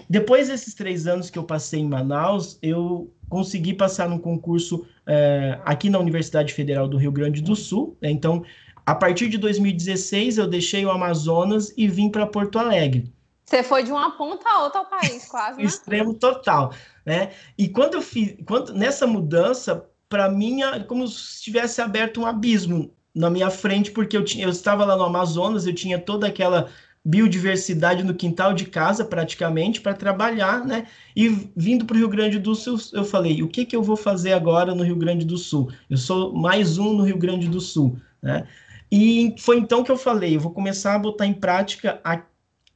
Depois 0.10 0.48
desses 0.48 0.74
três 0.74 1.06
anos 1.06 1.30
que 1.30 1.38
eu 1.38 1.44
passei 1.44 1.80
em 1.80 1.88
Manaus, 1.88 2.58
eu 2.62 3.12
consegui 3.30 3.74
passar 3.74 4.10
num 4.10 4.18
concurso 4.18 4.88
é, 5.06 5.60
aqui 5.64 5.92
na 5.92 6.00
Universidade 6.00 6.54
Federal 6.54 6.88
do 6.88 6.98
Rio 6.98 7.12
Grande 7.12 7.40
do 7.40 7.56
Sul. 7.56 7.96
Né? 8.02 8.10
Então, 8.10 8.44
a 8.84 8.96
partir 8.96 9.30
de 9.30 9.38
2016, 9.38 10.40
eu 10.40 10.48
deixei 10.48 10.84
o 10.86 10.90
Amazonas 10.90 11.72
e 11.78 11.88
vim 11.88 12.10
para 12.10 12.26
Porto 12.26 12.58
Alegre. 12.58 13.14
Você 13.46 13.62
foi 13.62 13.84
de 13.84 13.92
uma 13.92 14.12
ponta 14.18 14.50
a 14.50 14.64
outra 14.64 14.80
ao 14.80 14.86
país, 14.86 15.26
quase. 15.30 15.60
Né? 15.60 15.66
Extremo 15.66 16.14
total, 16.16 16.74
né? 17.06 17.32
E 17.58 17.70
quando 17.70 17.94
eu 17.94 18.02
fiz, 18.02 18.36
quando, 18.46 18.74
nessa 18.74 19.06
mudança, 19.06 19.86
para 20.10 20.30
mim, 20.30 20.64
é 20.64 20.80
como 20.80 21.08
se 21.08 21.44
tivesse 21.44 21.82
aberto 21.82 22.20
um 22.22 22.26
abismo 22.26 22.92
na 23.14 23.30
minha 23.30 23.50
frente, 23.50 23.92
porque 23.92 24.18
eu, 24.18 24.26
tinha, 24.26 24.46
eu 24.46 24.50
estava 24.50 24.84
lá 24.84 24.98
no 24.98 25.04
Amazonas, 25.04 25.66
eu 25.66 25.74
tinha 25.74 25.98
toda 26.00 26.28
aquela 26.28 26.70
biodiversidade 27.06 28.04
no 28.04 28.16
quintal 28.16 28.52
de 28.52 28.66
casa, 28.66 29.06
praticamente, 29.06 29.80
para 29.80 29.94
trabalhar, 29.94 30.66
né? 30.66 30.88
E 31.16 31.30
vindo 31.56 31.86
para 31.86 31.96
o 31.96 32.00
Rio 32.00 32.10
Grande 32.10 32.40
do 32.40 32.56
Sul, 32.56 32.80
eu 32.94 33.06
falei: 33.06 33.44
o 33.44 33.48
que, 33.48 33.64
que 33.64 33.76
eu 33.76 33.84
vou 33.84 33.96
fazer 33.96 34.34
agora 34.34 34.74
no 34.74 34.84
Rio 34.84 34.96
Grande 34.96 35.24
do 35.24 35.38
Sul? 35.38 35.72
Eu 35.88 35.98
sou 35.98 36.34
mais 36.34 36.80
um 36.80 36.94
no 36.94 37.04
Rio 37.04 37.18
Grande 37.18 37.48
do 37.48 37.62
Sul, 37.62 37.98
né? 38.22 38.48
E 38.92 39.36
foi 39.38 39.58
então 39.58 39.84
que 39.84 39.92
eu 39.92 39.98
falei: 39.98 40.36
eu 40.36 40.40
vou 40.40 40.52
começar 40.52 40.96
a 40.96 41.00
botar 41.00 41.28
em 41.28 41.34
prática 41.34 42.02
a 42.04 42.24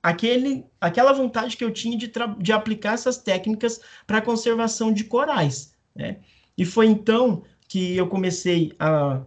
aquele, 0.01 0.65
aquela 0.79 1.13
vontade 1.13 1.57
que 1.57 1.63
eu 1.63 1.71
tinha 1.71 1.97
de, 1.97 2.11
de 2.39 2.51
aplicar 2.51 2.93
essas 2.93 3.17
técnicas 3.17 3.81
para 4.07 4.21
conservação 4.21 4.91
de 4.91 5.03
corais. 5.03 5.73
Né? 5.95 6.17
E 6.57 6.65
foi 6.65 6.87
então 6.87 7.43
que 7.67 7.95
eu 7.95 8.07
comecei 8.07 8.73
a 8.79 9.21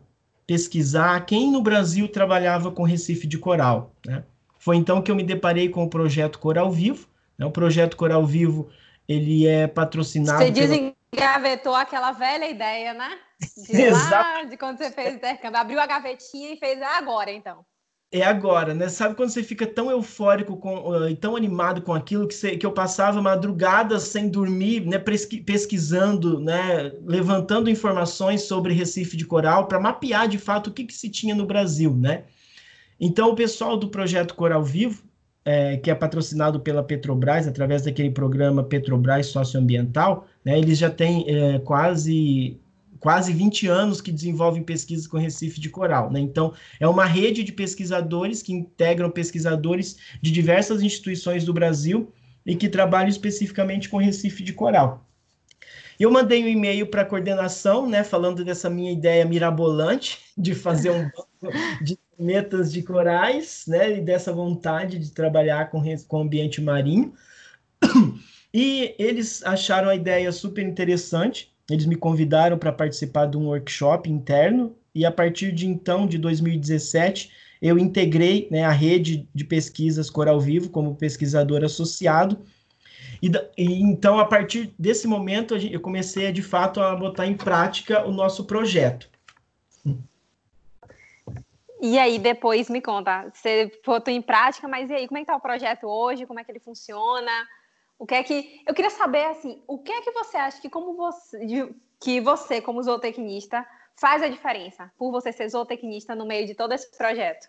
pesquisar 0.47 1.25
quem 1.25 1.51
no 1.51 1.63
Brasil 1.63 2.09
trabalhava 2.09 2.71
com 2.71 2.83
recife 2.83 3.27
de 3.27 3.39
coral. 3.39 3.95
Né? 4.05 4.25
Foi 4.59 4.77
então 4.77 5.01
que 5.03 5.11
eu 5.11 5.15
me 5.15 5.23
deparei 5.23 5.69
com 5.69 5.85
o 5.85 5.91
projeto 5.91 6.39
Coral 6.39 6.71
Vivo. 6.71 7.09
Né? 7.39 7.47
O 7.47 7.51
projeto 7.51 7.97
Coral 7.97 8.25
Vivo 8.27 8.69
ele 9.09 9.47
é 9.47 9.67
patrocinado. 9.67 10.43
Você 10.43 10.51
desengavetou 10.51 11.73
pela... 11.73 11.81
aquela 11.81 12.13
velha 12.13 12.49
ideia, 12.49 12.95
né? 12.95 13.19
De 13.67 13.91
lá, 13.91 14.45
de 14.45 14.57
quando 14.57 14.79
você 14.79 14.91
fez 14.93 15.15
intercâmbio, 15.15 15.59
abriu 15.59 15.81
a 15.81 15.87
gavetinha 15.87 16.53
e 16.53 16.57
fez 16.57 16.81
ah, 16.81 16.97
agora, 16.97 17.33
então 17.33 17.65
é 18.13 18.23
agora, 18.23 18.75
né? 18.75 18.91
Sabe 18.91 19.15
quando 19.15 19.31
você 19.31 19.43
fica 19.43 19.67
tão 19.67 19.91
eufórico 19.91 20.59
com, 20.59 21.09
e 21.09 21.15
uh, 21.15 21.17
tão 21.17 21.35
animado 21.35 21.81
com 21.81 21.95
aquilo 21.95 22.29
que, 22.29 22.35
você, 22.35 22.59
que 22.59 22.67
eu 22.67 22.71
passava 22.71 23.23
madrugadas 23.23 24.03
sem 24.03 24.29
dormir, 24.29 24.85
né? 24.85 24.99
Pesquisando, 24.99 26.39
né? 26.39 26.93
Levantando 27.07 27.71
informações 27.71 28.43
sobre 28.43 28.75
Recife 28.75 29.17
de 29.17 29.25
Coral 29.25 29.67
para 29.67 29.81
mapear 29.81 30.29
de 30.29 30.37
fato 30.37 30.67
o 30.67 30.73
que, 30.73 30.85
que 30.85 30.93
se 30.93 31.09
tinha 31.09 31.35
no 31.35 31.47
Brasil, 31.47 31.97
né? 31.97 32.25
Então, 33.01 33.31
o 33.31 33.35
pessoal 33.35 33.79
do 33.79 33.89
projeto 33.89 34.35
Coral 34.35 34.63
Vivo, 34.63 35.03
é, 35.43 35.79
que 35.79 35.91
é 35.91 35.95
patrocinado 35.95 36.61
pela 36.61 36.85
Petrobras, 36.85 37.49
através 37.49 37.83
daquele 37.83 38.11
programa 38.11 38.63
Petrobras 38.63 39.29
Socioambiental, 39.29 40.29
né? 40.45 40.59
Eles 40.59 40.77
já 40.77 40.91
têm 40.91 41.25
é, 41.27 41.59
quase 41.61 42.61
quase 43.03 43.33
20 43.33 43.67
anos 43.67 44.01
que 44.01 44.13
desenvolvem 44.13 44.63
pesquisas 44.63 45.09
com 45.09 45.19
Recife 45.19 45.61
de 45.61 45.69
Coral. 45.69 46.09
Né? 46.09 46.21
Então, 46.21 46.55
é 46.79 46.87
uma 46.87 47.05
rede 47.05 47.43
de 47.43 47.53
pesquisadores 47.53 48.45
que 48.45 48.53
integram 48.53 49.11
pesquisadores 49.11 49.97
de 50.23 50.31
diversas 50.31 50.83
instituições 50.83 51.45
do 51.45 51.53
Brasil 51.53 52.13
e 52.47 52.55
que 52.55 52.69
trabalham 52.69 53.09
especificamente 53.09 53.89
com 53.89 53.97
Recife 53.97 54.45
de 54.45 54.53
Coral. 54.53 55.05
Eu 55.99 56.13
mandei 56.13 56.45
um 56.45 56.49
e-mail 56.49 56.87
para 56.87 57.03
a 57.03 57.05
coordenação, 57.05 57.89
né, 57.89 58.05
falando 58.05 58.45
dessa 58.45 58.71
minha 58.71 58.93
ideia 58.93 59.25
mirabolante 59.25 60.21
de 60.39 60.55
fazer 60.55 60.91
um 60.91 61.03
banco 61.03 61.53
de 61.83 61.99
metas 62.17 62.73
de 62.73 62.85
corais, 62.85 63.65
né, 63.67 63.99
e 63.99 64.01
dessa 64.01 64.33
vontade 64.33 64.97
de 64.97 65.11
trabalhar 65.11 65.71
com, 65.71 65.83
com 66.07 66.21
ambiente 66.21 66.61
marinho. 66.61 67.13
E 68.55 68.95
eles 68.99 69.43
acharam 69.45 69.89
a 69.89 69.95
ideia 69.95 70.31
super 70.31 70.63
interessante 70.63 71.52
eles 71.73 71.87
me 71.87 71.97
convidaram 71.97 72.59
para 72.59 72.73
participar 72.73 73.27
de 73.27 73.37
um 73.37 73.47
workshop 73.47 74.11
interno 74.11 74.77
e 74.95 75.07
a 75.07 75.11
partir 75.11 75.53
de 75.53 75.67
então, 75.67 76.07
de 76.07 76.19
2017, 76.19 77.33
eu 77.61 77.79
integrei 77.79 78.49
né, 78.51 78.65
a 78.65 78.71
rede 78.71 79.27
de 79.35 79.45
pesquisas 79.45 80.11
Coral 80.11 80.39
Vivo 80.39 80.69
como 80.69 80.97
pesquisador 80.97 81.65
associado. 81.65 82.45
E, 83.23 83.31
e, 83.57 83.81
então, 83.81 84.19
a 84.19 84.25
partir 84.25 84.75
desse 84.79 85.07
momento, 85.07 85.57
eu 85.57 85.81
comecei 85.81 86.31
de 86.31 86.43
fato 86.43 86.81
a 86.81 86.95
botar 86.95 87.27
em 87.27 87.37
prática 87.37 88.05
o 88.07 88.13
nosso 88.13 88.45
projeto. 88.45 89.09
E 91.81 91.99
aí, 91.99 92.19
depois 92.19 92.69
me 92.69 92.81
conta, 92.81 93.29
você 93.33 93.71
botou 93.85 94.13
em 94.13 94.23
prática, 94.23 94.69
mas 94.69 94.91
e 94.91 94.95
aí, 94.95 95.09
como 95.09 95.19
é 95.19 95.21
que 95.21 95.25
está 95.25 95.37
o 95.37 95.41
projeto 95.41 95.87
hoje? 95.87 96.27
Como 96.27 96.39
é 96.39 96.45
que 96.45 96.53
ele 96.53 96.61
funciona? 96.61 97.33
O 98.03 98.07
que 98.07 98.17
é 98.17 98.23
que 98.25 98.61
eu 98.67 98.75
queria 98.75 98.91
saber 98.91 99.27
assim, 99.27 99.63
o 99.65 99.79
que 99.79 99.93
é 99.93 100.03
que 100.03 100.11
você 100.11 100.37
acha 100.37 100.61
que 100.61 100.69
como 100.69 100.97
você 100.97 101.73
que 102.01 102.21
você 102.21 102.61
como 102.61 102.83
zootecnista 102.83 103.65
faz 103.95 104.25
a 104.25 104.29
diferença 104.29 104.91
por 104.99 105.13
você 105.13 105.31
ser 105.31 105.49
zootecnista 105.49 106.13
no 106.13 106.27
meio 106.27 106.45
de 106.45 106.53
todo 106.53 106.73
esse 106.73 106.91
projeto? 106.99 107.49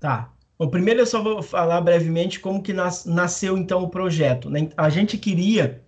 Tá. 0.00 0.32
Bom, 0.58 0.70
primeiro 0.70 1.00
eu 1.00 1.06
só 1.06 1.22
vou 1.22 1.42
falar 1.42 1.82
brevemente 1.82 2.40
como 2.40 2.62
que 2.62 2.72
nas, 2.72 3.04
nasceu 3.04 3.58
então 3.58 3.82
o 3.82 3.90
projeto. 3.90 4.48
Né? 4.48 4.70
A 4.74 4.88
gente 4.88 5.18
queria, 5.18 5.84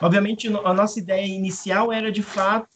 obviamente, 0.00 0.48
a 0.48 0.72
nossa 0.72 0.98
ideia 0.98 1.26
inicial 1.26 1.92
era 1.92 2.10
de 2.10 2.22
fato 2.22 2.70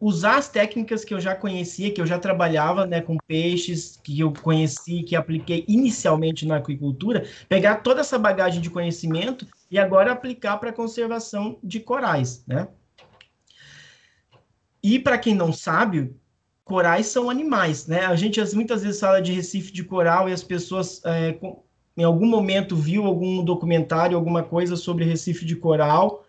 usar 0.00 0.38
as 0.38 0.48
técnicas 0.48 1.04
que 1.04 1.14
eu 1.14 1.20
já 1.20 1.34
conhecia, 1.34 1.92
que 1.92 2.00
eu 2.00 2.06
já 2.06 2.18
trabalhava 2.18 2.86
né, 2.86 3.00
com 3.00 3.16
peixes, 3.26 3.98
que 4.02 4.18
eu 4.18 4.32
conheci, 4.32 5.02
que 5.02 5.16
apliquei 5.16 5.64
inicialmente 5.68 6.46
na 6.46 6.56
aquicultura, 6.56 7.28
pegar 7.48 7.76
toda 7.76 8.00
essa 8.00 8.18
bagagem 8.18 8.60
de 8.60 8.70
conhecimento 8.70 9.46
e 9.74 9.78
agora 9.78 10.12
aplicar 10.12 10.58
para 10.58 10.72
conservação 10.72 11.58
de 11.60 11.80
corais, 11.80 12.44
né? 12.46 12.68
E 14.80 15.00
para 15.00 15.18
quem 15.18 15.34
não 15.34 15.52
sabe, 15.52 16.14
corais 16.64 17.06
são 17.06 17.28
animais, 17.28 17.88
né? 17.88 18.06
A 18.06 18.14
gente 18.14 18.40
muitas 18.54 18.84
vezes 18.84 19.00
fala 19.00 19.20
de 19.20 19.32
recife 19.32 19.72
de 19.72 19.82
coral 19.82 20.28
e 20.28 20.32
as 20.32 20.44
pessoas 20.44 21.02
é, 21.04 21.36
em 21.96 22.04
algum 22.04 22.26
momento 22.26 22.76
viu 22.76 23.04
algum 23.04 23.42
documentário, 23.42 24.16
alguma 24.16 24.44
coisa 24.44 24.76
sobre 24.76 25.04
recife 25.04 25.44
de 25.44 25.56
coral 25.56 26.24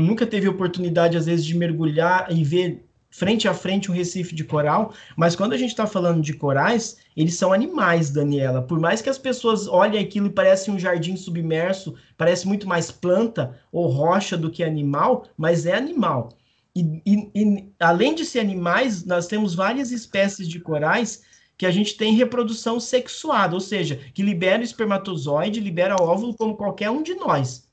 nunca 0.00 0.24
teve 0.24 0.48
oportunidade, 0.48 1.16
às 1.16 1.26
vezes, 1.26 1.44
de 1.44 1.56
mergulhar 1.56 2.30
e 2.30 2.44
ver 2.44 2.86
frente 3.12 3.46
a 3.46 3.52
frente 3.52 3.90
um 3.90 3.94
recife 3.94 4.34
de 4.34 4.42
coral, 4.42 4.94
mas 5.16 5.36
quando 5.36 5.52
a 5.52 5.56
gente 5.56 5.70
está 5.70 5.86
falando 5.86 6.22
de 6.22 6.32
corais, 6.32 6.96
eles 7.14 7.34
são 7.34 7.52
animais, 7.52 8.10
Daniela. 8.10 8.62
Por 8.62 8.80
mais 8.80 9.02
que 9.02 9.10
as 9.10 9.18
pessoas 9.18 9.68
olhem 9.68 10.02
aquilo 10.02 10.28
e 10.28 10.30
parece 10.30 10.70
um 10.70 10.78
jardim 10.78 11.14
submerso, 11.14 11.94
parece 12.16 12.48
muito 12.48 12.66
mais 12.66 12.90
planta 12.90 13.60
ou 13.70 13.86
rocha 13.88 14.36
do 14.36 14.50
que 14.50 14.64
animal, 14.64 15.26
mas 15.36 15.66
é 15.66 15.76
animal. 15.76 16.30
E, 16.74 17.02
e, 17.04 17.30
e 17.34 17.72
além 17.78 18.14
de 18.14 18.24
ser 18.24 18.40
animais, 18.40 19.04
nós 19.04 19.26
temos 19.26 19.54
várias 19.54 19.92
espécies 19.92 20.48
de 20.48 20.58
corais 20.58 21.22
que 21.58 21.66
a 21.66 21.70
gente 21.70 21.98
tem 21.98 22.14
reprodução 22.14 22.80
sexuada, 22.80 23.54
ou 23.54 23.60
seja, 23.60 24.00
que 24.14 24.22
libera 24.22 24.62
espermatozoide, 24.62 25.60
libera 25.60 25.96
óvulo 26.00 26.34
como 26.34 26.56
qualquer 26.56 26.90
um 26.90 27.02
de 27.02 27.14
nós. 27.14 27.68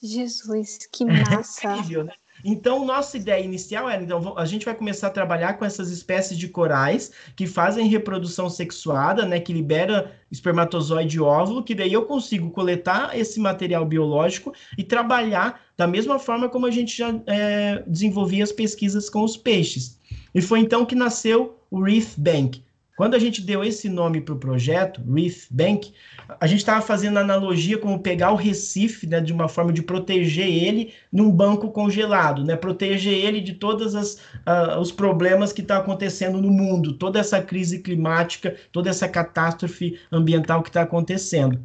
Jesus, 0.00 0.78
que 0.92 1.04
massa! 1.04 1.68
É 1.68 1.72
incrível, 1.72 2.04
né? 2.04 2.12
Então, 2.44 2.84
nossa 2.84 3.16
ideia 3.16 3.42
inicial 3.42 3.88
era, 3.88 4.02
então, 4.02 4.36
a 4.36 4.44
gente 4.44 4.64
vai 4.64 4.74
começar 4.74 5.08
a 5.08 5.10
trabalhar 5.10 5.54
com 5.54 5.64
essas 5.64 5.90
espécies 5.90 6.38
de 6.38 6.48
corais 6.48 7.12
que 7.36 7.46
fazem 7.46 7.88
reprodução 7.88 8.48
sexuada, 8.48 9.24
né, 9.26 9.40
que 9.40 9.52
libera 9.52 10.12
espermatozoide 10.30 11.16
e 11.16 11.20
óvulo, 11.20 11.62
que 11.62 11.74
daí 11.74 11.92
eu 11.92 12.04
consigo 12.04 12.50
coletar 12.50 13.18
esse 13.18 13.40
material 13.40 13.84
biológico 13.84 14.52
e 14.78 14.84
trabalhar 14.84 15.60
da 15.76 15.86
mesma 15.86 16.18
forma 16.18 16.48
como 16.48 16.66
a 16.66 16.70
gente 16.70 16.96
já 16.96 17.14
é, 17.26 17.82
desenvolvia 17.86 18.44
as 18.44 18.52
pesquisas 18.52 19.10
com 19.10 19.22
os 19.22 19.36
peixes. 19.36 19.98
E 20.34 20.40
foi 20.40 20.60
então 20.60 20.86
que 20.86 20.94
nasceu 20.94 21.58
o 21.70 21.82
Reef 21.82 22.16
Bank, 22.16 22.62
quando 23.00 23.14
a 23.14 23.18
gente 23.18 23.40
deu 23.40 23.64
esse 23.64 23.88
nome 23.88 24.20
para 24.20 24.34
o 24.34 24.38
projeto, 24.38 25.00
Reef 25.10 25.46
Bank, 25.50 25.90
a 26.38 26.46
gente 26.46 26.58
estava 26.58 26.82
fazendo 26.82 27.18
analogia 27.18 27.78
como 27.78 27.98
pegar 27.98 28.30
o 28.30 28.36
Recife, 28.36 29.06
né, 29.06 29.22
de 29.22 29.32
uma 29.32 29.48
forma 29.48 29.72
de 29.72 29.80
proteger 29.80 30.46
ele 30.46 30.92
num 31.10 31.30
banco 31.30 31.70
congelado, 31.70 32.44
né, 32.44 32.56
proteger 32.56 33.14
ele 33.14 33.40
de 33.40 33.54
todos 33.54 33.94
uh, 33.94 34.78
os 34.78 34.92
problemas 34.92 35.50
que 35.50 35.62
estão 35.62 35.78
tá 35.78 35.82
acontecendo 35.82 36.42
no 36.42 36.50
mundo, 36.50 36.92
toda 36.92 37.18
essa 37.18 37.40
crise 37.40 37.78
climática, 37.78 38.54
toda 38.70 38.90
essa 38.90 39.08
catástrofe 39.08 39.98
ambiental 40.12 40.62
que 40.62 40.68
está 40.68 40.82
acontecendo. 40.82 41.58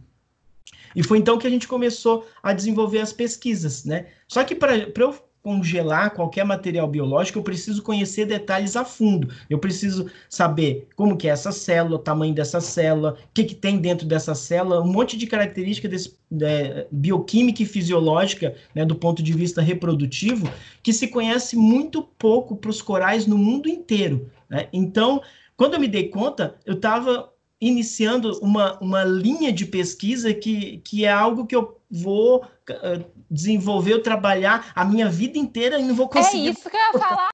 E 0.96 1.04
foi 1.04 1.18
então 1.18 1.38
que 1.38 1.48
a 1.48 1.50
gente 1.50 1.68
começou 1.68 2.26
a 2.42 2.54
desenvolver 2.54 3.00
as 3.00 3.12
pesquisas, 3.12 3.84
né? 3.84 4.06
Só 4.26 4.42
que 4.46 4.56
para 4.56 4.78
eu 4.78 5.14
congelar 5.46 6.10
qualquer 6.16 6.44
material 6.44 6.88
biológico, 6.88 7.38
eu 7.38 7.44
preciso 7.44 7.84
conhecer 7.84 8.26
detalhes 8.26 8.76
a 8.76 8.84
fundo. 8.84 9.30
Eu 9.48 9.60
preciso 9.60 10.10
saber 10.28 10.88
como 10.96 11.16
que 11.16 11.28
é 11.28 11.32
essa 11.32 11.52
célula, 11.52 11.98
o 11.98 12.00
tamanho 12.00 12.34
dessa 12.34 12.60
célula, 12.60 13.12
o 13.12 13.28
que, 13.32 13.44
que 13.44 13.54
tem 13.54 13.78
dentro 13.78 14.08
dessa 14.08 14.34
célula, 14.34 14.82
um 14.82 14.92
monte 14.92 15.16
de 15.16 15.28
características 15.28 15.92
desse, 15.92 16.18
é, 16.42 16.88
bioquímica 16.92 17.62
e 17.62 17.66
fisiológica, 17.68 18.56
né, 18.74 18.84
do 18.84 18.96
ponto 18.96 19.22
de 19.22 19.34
vista 19.34 19.62
reprodutivo, 19.62 20.50
que 20.82 20.92
se 20.92 21.10
conhece 21.10 21.56
muito 21.56 22.02
pouco 22.02 22.56
para 22.56 22.72
os 22.72 22.82
corais 22.82 23.28
no 23.28 23.38
mundo 23.38 23.70
inteiro. 23.70 24.32
Né? 24.50 24.68
Então, 24.74 25.22
quando 25.56 25.76
eu 25.76 25.80
me 25.80 25.88
dei 25.88 26.08
conta, 26.10 26.56
eu 26.66 26.74
estava 26.74 27.32
iniciando 27.62 28.32
uma, 28.40 28.80
uma 28.80 29.04
linha 29.04 29.54
de 29.54 29.68
pesquisa 29.68 30.34
que, 30.34 30.80
que 30.80 31.06
é 31.06 31.12
algo 31.12 31.46
que 31.46 31.56
eu 31.56 31.80
vou 32.02 32.44
uh, 32.44 33.06
desenvolver, 33.30 33.94
eu 33.94 34.04
trabalhar 34.04 34.72
a 34.76 34.84
minha 34.84 35.10
vida 35.10 35.38
inteira 35.38 35.80
e 35.80 35.84
não 35.84 35.96
vou 35.96 36.10
conseguir. 36.10 36.48
É 36.48 36.52
isso 36.52 36.70
que 36.70 36.76
eu 36.76 36.82
ia 36.82 36.94
falar. 36.94 37.30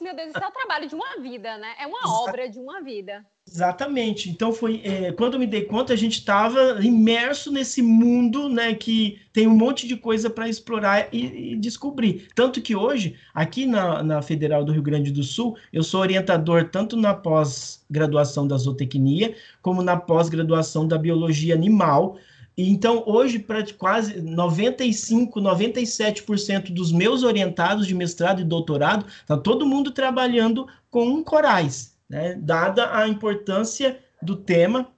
Meu 0.00 0.14
Deus, 0.14 0.30
isso 0.30 0.42
é 0.42 0.48
o 0.48 0.52
trabalho 0.52 0.88
de 0.88 0.94
uma 0.94 1.16
vida, 1.20 1.56
né? 1.58 1.74
É 1.80 1.86
uma 1.86 2.22
obra 2.22 2.48
de 2.48 2.58
uma 2.58 2.82
vida. 2.82 3.24
Exatamente. 3.48 4.28
Então 4.28 4.52
foi 4.52 4.80
é, 4.84 5.12
quando 5.12 5.34
eu 5.34 5.40
me 5.40 5.46
dei 5.46 5.62
conta, 5.62 5.92
a 5.92 5.96
gente 5.96 6.18
estava 6.18 6.84
imerso 6.84 7.52
nesse 7.52 7.80
mundo, 7.80 8.48
né, 8.48 8.74
que 8.74 9.20
tem 9.32 9.46
um 9.46 9.56
monte 9.56 9.86
de 9.86 9.96
coisa 9.96 10.28
para 10.28 10.48
explorar 10.48 11.08
e, 11.12 11.52
e, 11.52 11.56
descobrir. 11.56 12.26
Tanto 12.34 12.60
que 12.60 12.74
hoje, 12.74 13.16
aqui 13.32 13.64
na, 13.64 14.02
na 14.02 14.20
Federal 14.20 14.64
do 14.64 14.72
Rio 14.72 14.82
Grande 14.82 15.12
do 15.12 15.22
Sul, 15.22 15.56
eu 15.72 15.84
sou 15.84 16.00
orientador 16.00 16.68
tanto 16.68 16.96
na 16.96 17.14
pós-graduação 17.14 18.48
da 18.48 18.56
zootecnia 18.56 19.36
como 19.62 19.80
na 19.80 19.96
pós-graduação 19.96 20.88
da 20.88 20.98
biologia 20.98 21.54
animal. 21.54 22.18
Então, 22.56 23.02
hoje, 23.06 23.38
para 23.38 23.64
quase 23.74 24.20
95, 24.22 25.40
97% 25.40 26.72
dos 26.72 26.90
meus 26.90 27.22
orientados 27.22 27.86
de 27.86 27.94
mestrado 27.94 28.40
e 28.40 28.44
doutorado, 28.44 29.06
está 29.06 29.36
todo 29.36 29.66
mundo 29.66 29.90
trabalhando 29.90 30.66
com 30.90 31.22
corais, 31.22 31.94
né? 32.08 32.34
dada 32.40 32.96
a 32.96 33.06
importância 33.06 33.98
do 34.22 34.36
tema 34.36 34.88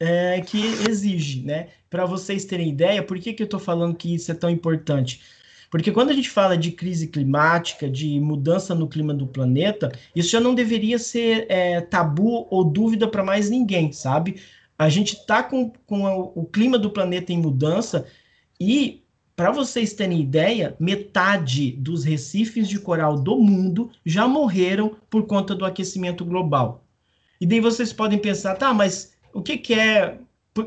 é, 0.00 0.40
que 0.40 0.60
exige. 0.88 1.42
Né? 1.44 1.68
Para 1.88 2.04
vocês 2.04 2.44
terem 2.44 2.68
ideia, 2.68 3.02
por 3.02 3.18
que, 3.20 3.32
que 3.32 3.42
eu 3.42 3.46
estou 3.46 3.60
falando 3.60 3.94
que 3.94 4.12
isso 4.12 4.32
é 4.32 4.34
tão 4.34 4.50
importante? 4.50 5.20
Porque 5.70 5.92
quando 5.92 6.10
a 6.10 6.14
gente 6.14 6.30
fala 6.30 6.56
de 6.56 6.70
crise 6.72 7.08
climática, 7.08 7.88
de 7.88 8.20
mudança 8.20 8.74
no 8.74 8.88
clima 8.88 9.14
do 9.14 9.26
planeta, 9.26 9.90
isso 10.14 10.30
já 10.30 10.40
não 10.40 10.54
deveria 10.54 10.98
ser 10.98 11.46
é, 11.48 11.80
tabu 11.80 12.46
ou 12.50 12.64
dúvida 12.64 13.08
para 13.08 13.24
mais 13.24 13.50
ninguém, 13.50 13.92
sabe? 13.92 14.40
A 14.84 14.90
gente 14.90 15.14
está 15.14 15.42
com, 15.42 15.72
com 15.86 16.32
o, 16.34 16.44
clima 16.44 16.78
do 16.78 16.90
planeta 16.90 17.32
em 17.32 17.38
mudança 17.38 18.06
e, 18.60 19.02
para 19.34 19.50
vocês 19.50 19.94
terem 19.94 20.20
ideia, 20.20 20.76
metade 20.78 21.72
dos 21.72 22.04
recifes 22.04 22.68
de 22.68 22.78
coral 22.78 23.18
do 23.18 23.38
mundo 23.38 23.90
já 24.04 24.28
morreram 24.28 24.94
por 25.08 25.26
conta 25.26 25.54
do 25.54 25.64
aquecimento 25.64 26.22
global. 26.22 26.84
E 27.40 27.46
daí 27.46 27.60
vocês 27.60 27.94
podem 27.94 28.18
pensar, 28.18 28.56
tá, 28.56 28.74
mas 28.74 29.14
o 29.32 29.40
que, 29.40 29.56
que 29.56 29.72
é 29.72 30.18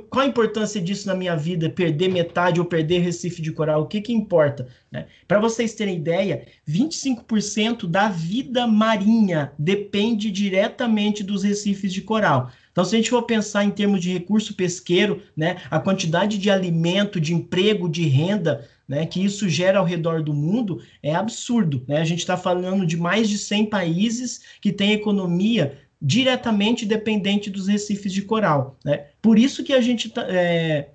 qual 0.09 0.25
a 0.25 0.27
importância 0.27 0.81
disso 0.81 1.07
na 1.07 1.15
minha 1.15 1.35
vida? 1.35 1.69
Perder 1.69 2.09
metade 2.09 2.59
ou 2.59 2.65
perder 2.65 2.99
Recife 2.99 3.41
de 3.41 3.53
Coral? 3.53 3.83
O 3.83 3.85
que, 3.85 4.01
que 4.01 4.11
importa? 4.11 4.67
Né? 4.91 5.07
Para 5.25 5.39
vocês 5.39 5.73
terem 5.73 5.95
ideia, 5.95 6.45
25% 6.67 7.87
da 7.87 8.09
vida 8.09 8.67
marinha 8.67 9.53
depende 9.57 10.29
diretamente 10.29 11.23
dos 11.23 11.41
recifes 11.41 11.93
de 11.93 12.01
coral. 12.01 12.51
Então, 12.77 12.85
se 12.85 12.95
a 12.95 12.99
gente 12.99 13.09
for 13.09 13.23
pensar 13.23 13.63
em 13.63 13.71
termos 13.71 13.99
de 13.99 14.13
recurso 14.13 14.53
pesqueiro, 14.53 15.23
né, 15.35 15.57
a 15.71 15.79
quantidade 15.79 16.37
de 16.37 16.51
alimento, 16.51 17.19
de 17.19 17.33
emprego, 17.33 17.89
de 17.89 18.03
renda 18.07 18.69
né, 18.87 19.03
que 19.03 19.19
isso 19.25 19.49
gera 19.49 19.79
ao 19.79 19.83
redor 19.83 20.21
do 20.21 20.31
mundo 20.31 20.79
é 21.01 21.15
absurdo. 21.15 21.83
Né? 21.87 21.99
A 21.99 22.03
gente 22.03 22.19
está 22.19 22.37
falando 22.37 22.85
de 22.85 22.95
mais 22.95 23.27
de 23.27 23.39
100 23.39 23.65
países 23.65 24.43
que 24.61 24.71
têm 24.71 24.91
economia 24.91 25.79
diretamente 25.99 26.85
dependente 26.85 27.49
dos 27.49 27.67
recifes 27.67 28.13
de 28.13 28.21
coral. 28.21 28.77
Né? 28.85 29.07
Por 29.23 29.39
isso 29.39 29.63
que 29.63 29.73
a 29.73 29.81
gente 29.81 30.13
é, 30.15 30.89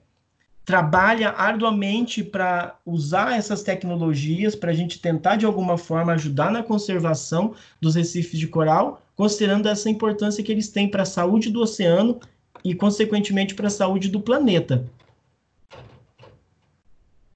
trabalha 0.65 1.31
arduamente 1.31 2.23
para 2.23 2.77
usar 2.87 3.37
essas 3.37 3.65
tecnologias, 3.65 4.55
para 4.55 4.71
a 4.71 4.75
gente 4.75 5.01
tentar 5.01 5.35
de 5.35 5.47
alguma 5.47 5.77
forma 5.77 6.13
ajudar 6.13 6.53
na 6.53 6.63
conservação 6.63 7.57
dos 7.81 7.97
recifes 7.97 8.39
de 8.39 8.47
coral, 8.47 9.02
considerando 9.23 9.69
essa 9.69 9.89
importância 9.89 10.43
que 10.43 10.51
eles 10.51 10.69
têm 10.69 10.91
para 10.91 11.05
a 11.05 11.07
saúde 11.07 11.49
do 11.49 11.61
oceano 11.61 12.19
e, 12.65 12.75
consequentemente, 12.75 13.55
para 13.55 13.69
a 13.69 13.71
saúde 13.71 14.09
do 14.09 14.21
planeta. 14.21 14.85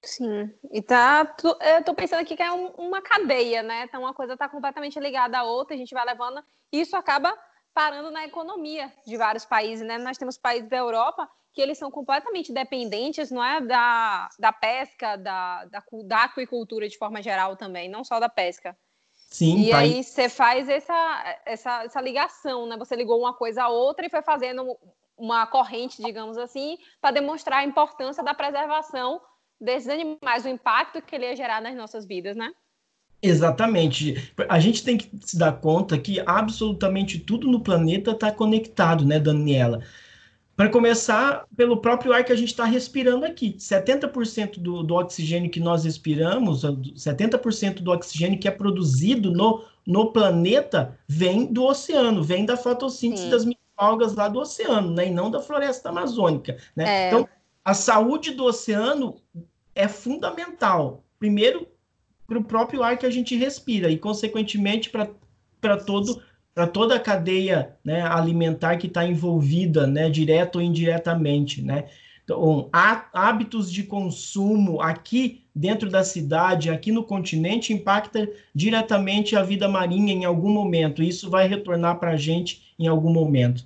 Sim, 0.03 0.51
e 0.69 0.81
tá. 0.81 1.33
Eu 1.77 1.83
tô 1.85 1.93
pensando 1.93 2.19
aqui 2.19 2.35
que 2.35 2.43
é 2.43 2.51
um, 2.51 2.67
uma 2.77 3.01
cadeia, 3.01 3.63
né? 3.63 3.85
Então 3.85 4.01
uma 4.01 4.13
coisa 4.13 4.35
tá 4.35 4.49
completamente 4.49 4.99
ligada 4.99 5.37
à 5.37 5.43
outra, 5.43 5.75
a 5.75 5.77
gente 5.77 5.93
vai 5.93 6.05
levando, 6.05 6.43
e 6.73 6.81
isso 6.81 6.93
acaba 6.97 7.33
parando 7.73 8.11
na 8.11 8.25
economia 8.25 8.91
de 9.05 9.15
vários 9.15 9.45
países, 9.45 9.87
né? 9.87 9.97
Nós 9.97 10.17
temos 10.17 10.37
países 10.37 10.69
da 10.69 10.75
Europa 10.75 11.29
que 11.53 11.61
eles 11.61 11.77
são 11.77 11.89
completamente 11.89 12.51
dependentes, 12.51 13.31
não 13.31 13.43
é, 13.43 13.61
da, 13.61 14.27
da 14.37 14.51
pesca, 14.51 15.15
da, 15.15 15.63
da, 15.65 15.81
da 16.03 16.23
aquicultura 16.25 16.89
de 16.89 16.97
forma 16.97 17.21
geral 17.21 17.55
também, 17.55 17.89
não 17.89 18.03
só 18.03 18.19
da 18.19 18.27
pesca. 18.27 18.77
Sim, 19.29 19.65
e 19.65 19.71
pai. 19.71 19.83
aí 19.83 20.03
você 20.03 20.29
faz 20.29 20.69
essa, 20.69 21.39
essa, 21.45 21.83
essa 21.83 22.01
ligação, 22.01 22.65
né? 22.65 22.77
Você 22.77 22.95
ligou 22.95 23.19
uma 23.19 23.33
coisa 23.33 23.63
a 23.63 23.69
outra 23.69 24.05
e 24.05 24.09
foi 24.09 24.21
fazendo 24.21 24.77
uma 25.17 25.45
corrente, 25.47 26.01
digamos 26.01 26.37
assim, 26.37 26.77
para 27.01 27.11
demonstrar 27.11 27.59
a 27.59 27.65
importância 27.65 28.23
da 28.23 28.33
preservação 28.33 29.19
desses 29.59 29.89
animais, 29.89 30.45
o 30.45 30.49
impacto 30.49 31.01
que 31.01 31.15
ele 31.15 31.25
ia 31.25 31.35
gerar 31.35 31.61
nas 31.61 31.75
nossas 31.75 32.05
vidas, 32.05 32.37
né? 32.37 32.51
Exatamente. 33.21 34.31
A 34.47 34.59
gente 34.59 34.83
tem 34.83 34.97
que 34.97 35.09
se 35.21 35.37
dar 35.37 35.53
conta 35.53 35.97
que 35.97 36.21
absolutamente 36.25 37.19
tudo 37.19 37.47
no 37.47 37.61
planeta 37.61 38.11
está 38.11 38.31
conectado, 38.31 39.03
né, 39.05 39.19
Daniela? 39.19 39.83
Para 40.57 40.69
começar, 40.69 41.45
pelo 41.55 41.77
próprio 41.77 42.11
ar 42.11 42.25
que 42.25 42.33
a 42.33 42.35
gente 42.35 42.49
está 42.49 42.65
respirando 42.65 43.23
aqui. 43.25 43.53
70% 43.59 44.59
do, 44.59 44.81
do 44.81 44.95
oxigênio 44.95 45.51
que 45.51 45.59
nós 45.59 45.83
respiramos, 45.83 46.63
70% 46.63 47.75
do 47.75 47.91
oxigênio 47.91 48.39
que 48.39 48.47
é 48.47 48.51
produzido 48.51 49.31
no, 49.31 49.63
no 49.85 50.11
planeta 50.11 50.97
vem 51.07 51.45
do 51.45 51.63
oceano, 51.63 52.23
vem 52.23 52.43
da 52.43 52.57
fotossíntese 52.57 53.25
Sim. 53.25 53.29
das 53.29 53.45
algas 53.77 54.15
lá 54.15 54.27
do 54.27 54.39
oceano, 54.39 54.95
né? 54.95 55.05
E 55.05 55.11
não 55.11 55.29
da 55.29 55.39
floresta 55.39 55.89
amazônica, 55.89 56.57
né? 56.75 56.85
É. 56.87 57.07
Então, 57.09 57.29
a 57.63 57.75
saúde 57.75 58.31
do 58.31 58.45
oceano 58.45 59.15
é 59.75 59.87
fundamental. 59.87 61.03
Primeiro, 61.19 61.67
para 62.25 62.39
o 62.39 62.43
próprio 62.43 62.81
ar 62.81 62.97
que 62.97 63.05
a 63.05 63.11
gente 63.11 63.35
respira 63.35 63.91
e, 63.91 63.97
consequentemente, 63.99 64.89
para 64.89 65.77
todo 65.77 66.19
para 66.57 66.65
toda 66.65 66.95
a 66.95 66.99
cadeia 66.99 67.77
né, 67.85 68.01
alimentar 68.01 68.77
que 68.77 68.87
está 68.87 69.05
envolvida, 69.05 69.85
né, 69.85 70.09
direto 70.09 70.55
ou 70.55 70.61
indiretamente, 70.63 71.61
né? 71.61 71.85
Então, 72.23 72.67
hábitos 73.13 73.71
de 73.71 73.83
consumo 73.83 74.81
aqui 74.81 75.45
dentro 75.53 75.87
da 75.87 76.03
cidade, 76.03 76.71
aqui 76.71 76.91
no 76.91 77.03
continente, 77.03 77.73
impacta 77.73 78.27
diretamente 78.55 79.35
a 79.35 79.43
vida 79.43 79.69
marinha 79.69 80.11
em 80.11 80.25
algum 80.25 80.49
momento. 80.49 81.03
Isso 81.03 81.29
vai 81.29 81.47
retornar 81.47 81.99
para 81.99 82.13
a 82.13 82.17
gente 82.17 82.73
em 82.79 82.87
algum 82.87 83.13
momento. 83.13 83.63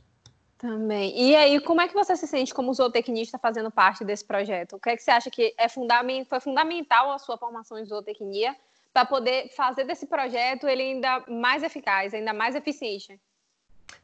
Também. 0.57 1.17
E 1.17 1.33
aí, 1.33 1.61
como 1.61 1.79
é 1.79 1.87
que 1.87 1.93
você 1.93 2.17
se 2.17 2.27
sente 2.27 2.53
como 2.53 2.73
zootecnista 2.73 3.39
fazendo 3.39 3.71
parte 3.71 4.03
desse 4.03 4.25
projeto? 4.25 4.75
O 4.75 4.79
que 4.79 4.89
é 4.89 4.97
que 4.97 5.01
você 5.01 5.11
acha 5.11 5.31
que 5.31 5.53
é 5.57 5.69
fundament... 5.69 6.25
foi 6.25 6.41
fundamental 6.41 7.09
a 7.09 7.17
sua 7.17 7.37
formação 7.37 7.79
em 7.79 7.85
zootecnia 7.85 8.53
para 8.93 9.05
poder 9.05 9.49
fazer 9.55 9.85
desse 9.85 10.05
projeto 10.05 10.67
ele 10.67 10.81
ainda 10.81 11.23
mais 11.27 11.63
eficaz, 11.63 12.13
ainda 12.13 12.33
mais 12.33 12.55
eficiente? 12.55 13.19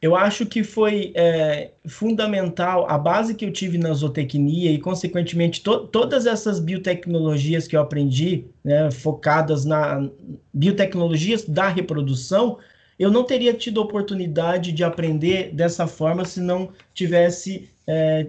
Eu 0.00 0.14
acho 0.14 0.46
que 0.46 0.62
foi 0.62 1.12
é, 1.14 1.72
fundamental 1.86 2.88
a 2.88 2.96
base 2.96 3.34
que 3.34 3.44
eu 3.44 3.52
tive 3.52 3.78
na 3.78 3.92
zootecnia 3.92 4.70
e, 4.70 4.78
consequentemente, 4.78 5.62
to 5.62 5.86
todas 5.88 6.26
essas 6.26 6.60
biotecnologias 6.60 7.66
que 7.66 7.74
eu 7.74 7.80
aprendi, 7.80 8.44
né, 8.62 8.90
focadas 8.90 9.64
na 9.64 10.08
biotecnologias 10.52 11.44
da 11.44 11.68
reprodução, 11.68 12.58
eu 12.98 13.10
não 13.10 13.24
teria 13.24 13.54
tido 13.54 13.80
oportunidade 13.80 14.72
de 14.72 14.84
aprender 14.84 15.52
dessa 15.52 15.86
forma 15.86 16.24
se 16.24 16.40
não 16.40 16.70
tivesse 16.94 17.70
é, 17.86 18.28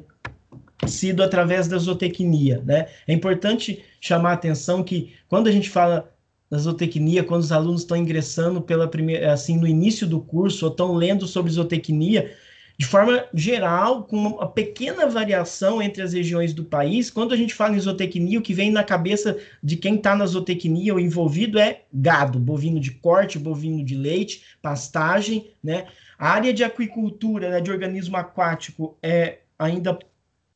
sido 0.88 1.22
através 1.22 1.68
da 1.68 1.78
zootecnia, 1.78 2.62
né? 2.66 2.88
É 3.08 3.14
importante 3.14 3.84
chamar 4.00 4.32
a 4.32 4.34
atenção 4.34 4.84
que 4.84 5.14
quando 5.28 5.48
a 5.48 5.52
gente 5.52 5.70
fala 5.70 6.12
da 6.50 6.58
zootecnia, 6.58 7.24
quando 7.24 7.42
os 7.42 7.52
alunos 7.52 7.82
estão 7.82 7.96
ingressando 7.96 8.62
pela 8.62 8.88
primeira, 8.88 9.34
assim, 9.34 9.58
no 9.58 9.68
início 9.68 10.08
do 10.08 10.20
curso 10.20 10.66
ou 10.66 10.72
estão 10.72 10.96
lendo 10.96 11.28
sobre 11.28 11.52
zootecnia, 11.52 12.36
de 12.80 12.86
forma 12.86 13.26
geral, 13.34 14.06
com 14.06 14.16
uma 14.16 14.48
pequena 14.48 15.06
variação 15.06 15.82
entre 15.82 16.02
as 16.02 16.14
regiões 16.14 16.54
do 16.54 16.64
país, 16.64 17.12
quando 17.12 17.34
a 17.34 17.38
gente 17.38 17.54
fala 17.54 17.76
em 17.76 17.80
zootecnia, 17.80 18.40
o 18.40 18.42
que 18.42 18.54
vem 18.54 18.72
na 18.72 18.86
cabeça 18.86 19.38
de 19.62 19.76
quem 19.76 19.96
está 19.96 20.16
na 20.16 20.26
zootecnia 20.26 20.94
ou 20.94 21.00
envolvido 21.00 21.60
é 21.60 21.82
gado, 21.94 22.40
bovino 22.40 22.80
de 22.80 22.92
corte, 22.92 23.38
bovino 23.38 23.84
de 23.84 23.96
leite, 23.96 24.44
pastagem, 24.62 25.52
né? 25.62 25.88
A 26.18 26.30
área 26.30 26.54
de 26.54 26.64
aquicultura, 26.64 27.50
né, 27.50 27.60
de 27.60 27.70
organismo 27.70 28.16
aquático, 28.16 28.98
é 29.04 29.40
ainda 29.58 30.00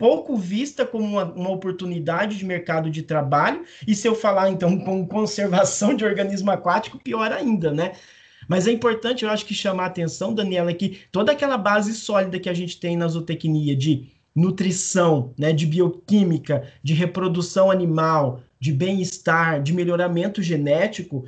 pouco 0.03 0.35
vista 0.35 0.85
como 0.85 1.05
uma, 1.05 1.23
uma, 1.23 1.49
oportunidade 1.49 2.37
de 2.37 2.43
mercado 2.43 2.91
de 2.91 3.03
trabalho, 3.03 3.63
e 3.87 3.95
se 3.95 4.05
eu 4.05 4.13
falar 4.13 4.49
então 4.49 4.77
com 4.83 5.07
conservação 5.07 5.95
de 5.95 6.03
organismo 6.03 6.51
aquático, 6.51 6.99
pior 6.99 7.31
ainda, 7.31 7.71
né? 7.71 7.93
Mas 8.45 8.67
é 8.67 8.71
importante, 8.73 9.23
eu 9.23 9.31
acho 9.31 9.45
que 9.45 9.53
chamar 9.53 9.83
a 9.83 9.87
atenção, 9.87 10.33
Daniela, 10.33 10.73
que 10.73 10.99
toda 11.09 11.31
aquela 11.31 11.57
base 11.57 11.93
sólida 11.93 12.37
que 12.37 12.49
a 12.49 12.53
gente 12.53 12.81
tem 12.81 12.97
na 12.97 13.07
zootecnia 13.07 13.77
de 13.77 14.09
nutrição, 14.35 15.33
né, 15.37 15.53
de 15.53 15.65
bioquímica, 15.65 16.67
de 16.83 16.93
reprodução 16.93 17.71
animal, 17.71 18.41
de 18.59 18.73
bem-estar, 18.73 19.63
de 19.63 19.71
melhoramento 19.71 20.41
genético, 20.41 21.23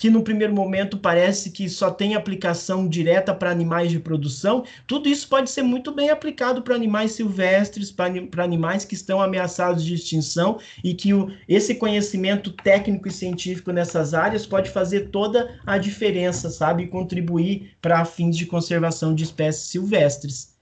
que 0.00 0.08
no 0.08 0.22
primeiro 0.22 0.54
momento 0.54 0.96
parece 0.96 1.50
que 1.50 1.68
só 1.68 1.90
tem 1.90 2.14
aplicação 2.14 2.88
direta 2.88 3.34
para 3.34 3.50
animais 3.50 3.90
de 3.90 4.00
produção, 4.00 4.64
tudo 4.86 5.10
isso 5.10 5.28
pode 5.28 5.50
ser 5.50 5.60
muito 5.60 5.92
bem 5.92 6.08
aplicado 6.08 6.62
para 6.62 6.74
animais 6.74 7.12
silvestres, 7.12 7.92
para 7.92 8.42
animais 8.42 8.86
que 8.86 8.94
estão 8.94 9.20
ameaçados 9.20 9.84
de 9.84 9.92
extinção 9.92 10.58
e 10.82 10.94
que 10.94 11.12
o, 11.12 11.30
esse 11.46 11.74
conhecimento 11.74 12.50
técnico 12.50 13.08
e 13.08 13.10
científico 13.10 13.72
nessas 13.72 14.14
áreas 14.14 14.46
pode 14.46 14.70
fazer 14.70 15.10
toda 15.10 15.60
a 15.66 15.76
diferença, 15.76 16.48
sabe? 16.48 16.84
E 16.84 16.88
contribuir 16.88 17.76
para 17.82 18.02
fins 18.06 18.38
de 18.38 18.46
conservação 18.46 19.14
de 19.14 19.24
espécies 19.24 19.68
silvestres. 19.68 20.56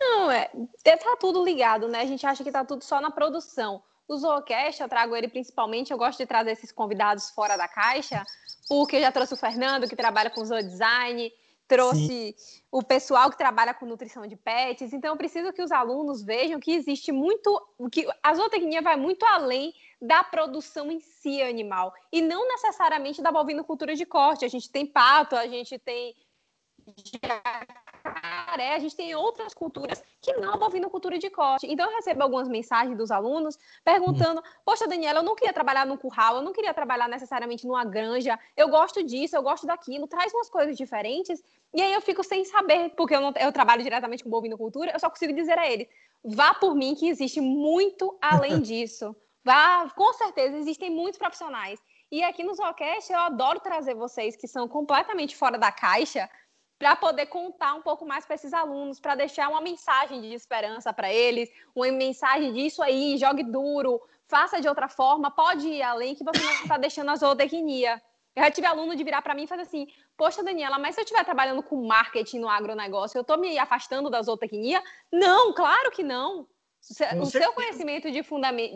Não, 0.00 0.28
é, 0.32 0.50
tá 0.82 1.16
tudo 1.20 1.44
ligado, 1.44 1.86
né? 1.86 2.00
A 2.00 2.06
gente 2.06 2.26
acha 2.26 2.42
que 2.42 2.50
tá 2.50 2.64
tudo 2.64 2.82
só 2.82 3.00
na 3.00 3.12
produção. 3.12 3.80
O 4.08 4.16
Zoocast, 4.16 4.80
eu 4.80 4.88
trago 4.88 5.16
ele 5.16 5.28
principalmente, 5.28 5.92
eu 5.92 5.98
gosto 5.98 6.18
de 6.18 6.26
trazer 6.26 6.52
esses 6.52 6.70
convidados 6.70 7.30
fora 7.30 7.56
da 7.56 7.66
caixa, 7.66 8.24
porque 8.68 8.96
eu 8.96 9.00
já 9.00 9.10
trouxe 9.10 9.34
o 9.34 9.36
Fernando, 9.36 9.88
que 9.88 9.96
trabalha 9.96 10.30
com 10.30 10.44
zoodesign, 10.44 11.32
trouxe 11.66 12.34
Sim. 12.36 12.62
o 12.70 12.82
pessoal 12.82 13.30
que 13.30 13.38
trabalha 13.38 13.74
com 13.74 13.86
nutrição 13.86 14.26
de 14.26 14.36
pets. 14.36 14.92
Então, 14.92 15.12
eu 15.12 15.16
preciso 15.16 15.52
que 15.52 15.62
os 15.62 15.72
alunos 15.72 16.22
vejam 16.22 16.60
que 16.60 16.72
existe 16.72 17.10
muito, 17.10 17.60
que 17.90 18.06
a 18.22 18.34
zootecnia 18.34 18.80
vai 18.80 18.96
muito 18.96 19.24
além 19.24 19.74
da 20.00 20.22
produção 20.22 20.90
em 20.90 21.00
si 21.00 21.42
animal 21.42 21.92
e 22.12 22.20
não 22.20 22.46
necessariamente 22.46 23.22
da 23.22 23.32
bovinocultura 23.32 23.94
de 23.94 24.06
corte. 24.06 24.44
A 24.44 24.48
gente 24.48 24.70
tem 24.70 24.86
pato, 24.86 25.34
a 25.34 25.46
gente 25.46 25.78
tem 25.78 26.14
jacaré, 28.28 28.74
a 28.74 28.78
gente 28.78 28.96
tem 28.96 29.14
outras 29.14 29.54
culturas 29.54 30.02
que 30.20 30.32
não 30.34 30.54
a 30.54 30.56
bovinocultura 30.56 31.18
de 31.18 31.30
corte. 31.30 31.66
Então, 31.66 31.88
eu 31.88 31.96
recebo 31.96 32.22
algumas 32.22 32.48
mensagens 32.48 32.96
dos 32.96 33.10
alunos 33.10 33.58
perguntando: 33.84 34.42
Poxa, 34.64 34.86
Daniela, 34.86 35.20
eu 35.20 35.22
não 35.22 35.34
queria 35.34 35.52
trabalhar 35.52 35.86
num 35.86 35.96
curral, 35.96 36.36
eu 36.36 36.42
não 36.42 36.52
queria 36.52 36.72
trabalhar 36.72 37.08
necessariamente 37.08 37.66
numa 37.66 37.84
granja, 37.84 38.38
eu 38.56 38.68
gosto 38.68 39.02
disso, 39.02 39.36
eu 39.36 39.42
gosto 39.42 39.66
daquilo, 39.66 40.06
traz 40.06 40.32
umas 40.32 40.48
coisas 40.48 40.76
diferentes. 40.76 41.42
E 41.74 41.82
aí 41.82 41.92
eu 41.92 42.00
fico 42.00 42.22
sem 42.24 42.44
saber, 42.44 42.90
porque 42.90 43.14
eu, 43.14 43.20
não, 43.20 43.32
eu 43.38 43.52
trabalho 43.52 43.82
diretamente 43.82 44.24
com 44.24 44.30
bovinocultura, 44.30 44.92
eu 44.92 45.00
só 45.00 45.10
consigo 45.10 45.32
dizer 45.32 45.58
a 45.58 45.70
ele: 45.70 45.88
vá 46.24 46.54
por 46.54 46.74
mim, 46.74 46.94
que 46.94 47.08
existe 47.08 47.40
muito 47.40 48.16
além 48.20 48.60
disso. 48.62 49.14
Vá, 49.44 49.88
com 49.90 50.12
certeza, 50.12 50.56
existem 50.56 50.90
muitos 50.90 51.18
profissionais. 51.18 51.80
E 52.10 52.22
aqui 52.22 52.44
no 52.44 52.54
Zoocast 52.54 53.12
eu 53.12 53.18
adoro 53.18 53.60
trazer 53.60 53.94
vocês 53.94 54.36
que 54.36 54.46
são 54.46 54.68
completamente 54.68 55.36
fora 55.36 55.58
da 55.58 55.72
caixa 55.72 56.28
para 56.78 56.94
poder 56.94 57.26
contar 57.26 57.74
um 57.74 57.82
pouco 57.82 58.04
mais 58.04 58.26
para 58.26 58.34
esses 58.34 58.52
alunos, 58.52 59.00
para 59.00 59.14
deixar 59.14 59.48
uma 59.48 59.60
mensagem 59.60 60.20
de 60.20 60.34
esperança 60.34 60.92
para 60.92 61.12
eles, 61.12 61.50
uma 61.74 61.90
mensagem 61.90 62.52
disso 62.52 62.82
aí, 62.82 63.16
jogue 63.16 63.42
duro, 63.42 64.00
faça 64.28 64.60
de 64.60 64.68
outra 64.68 64.88
forma, 64.88 65.30
pode 65.30 65.66
ir 65.66 65.82
além 65.82 66.14
que 66.14 66.24
você 66.24 66.42
não 66.42 66.52
está 66.52 66.76
deixando 66.76 67.10
a 67.10 67.16
zootecnia. 67.16 68.02
Eu 68.34 68.42
já 68.42 68.50
tive 68.50 68.66
aluno 68.66 68.94
de 68.94 69.02
virar 69.02 69.22
para 69.22 69.34
mim 69.34 69.44
e 69.44 69.46
fazer 69.46 69.62
assim: 69.62 69.86
Poxa, 70.16 70.42
Daniela, 70.42 70.78
mas 70.78 70.94
se 70.94 71.00
eu 71.00 71.04
estiver 71.04 71.24
trabalhando 71.24 71.62
com 71.62 71.86
marketing 71.86 72.40
no 72.40 72.48
agronegócio, 72.48 73.16
eu 73.16 73.22
estou 73.22 73.38
me 73.38 73.58
afastando 73.58 74.10
da 74.10 74.20
zootecnia? 74.20 74.82
Não, 75.10 75.54
claro 75.54 75.90
que 75.90 76.02
não. 76.02 76.46
O 77.20 77.26
seu 77.26 77.52
conhecimento 77.52 78.10
de, 78.10 78.22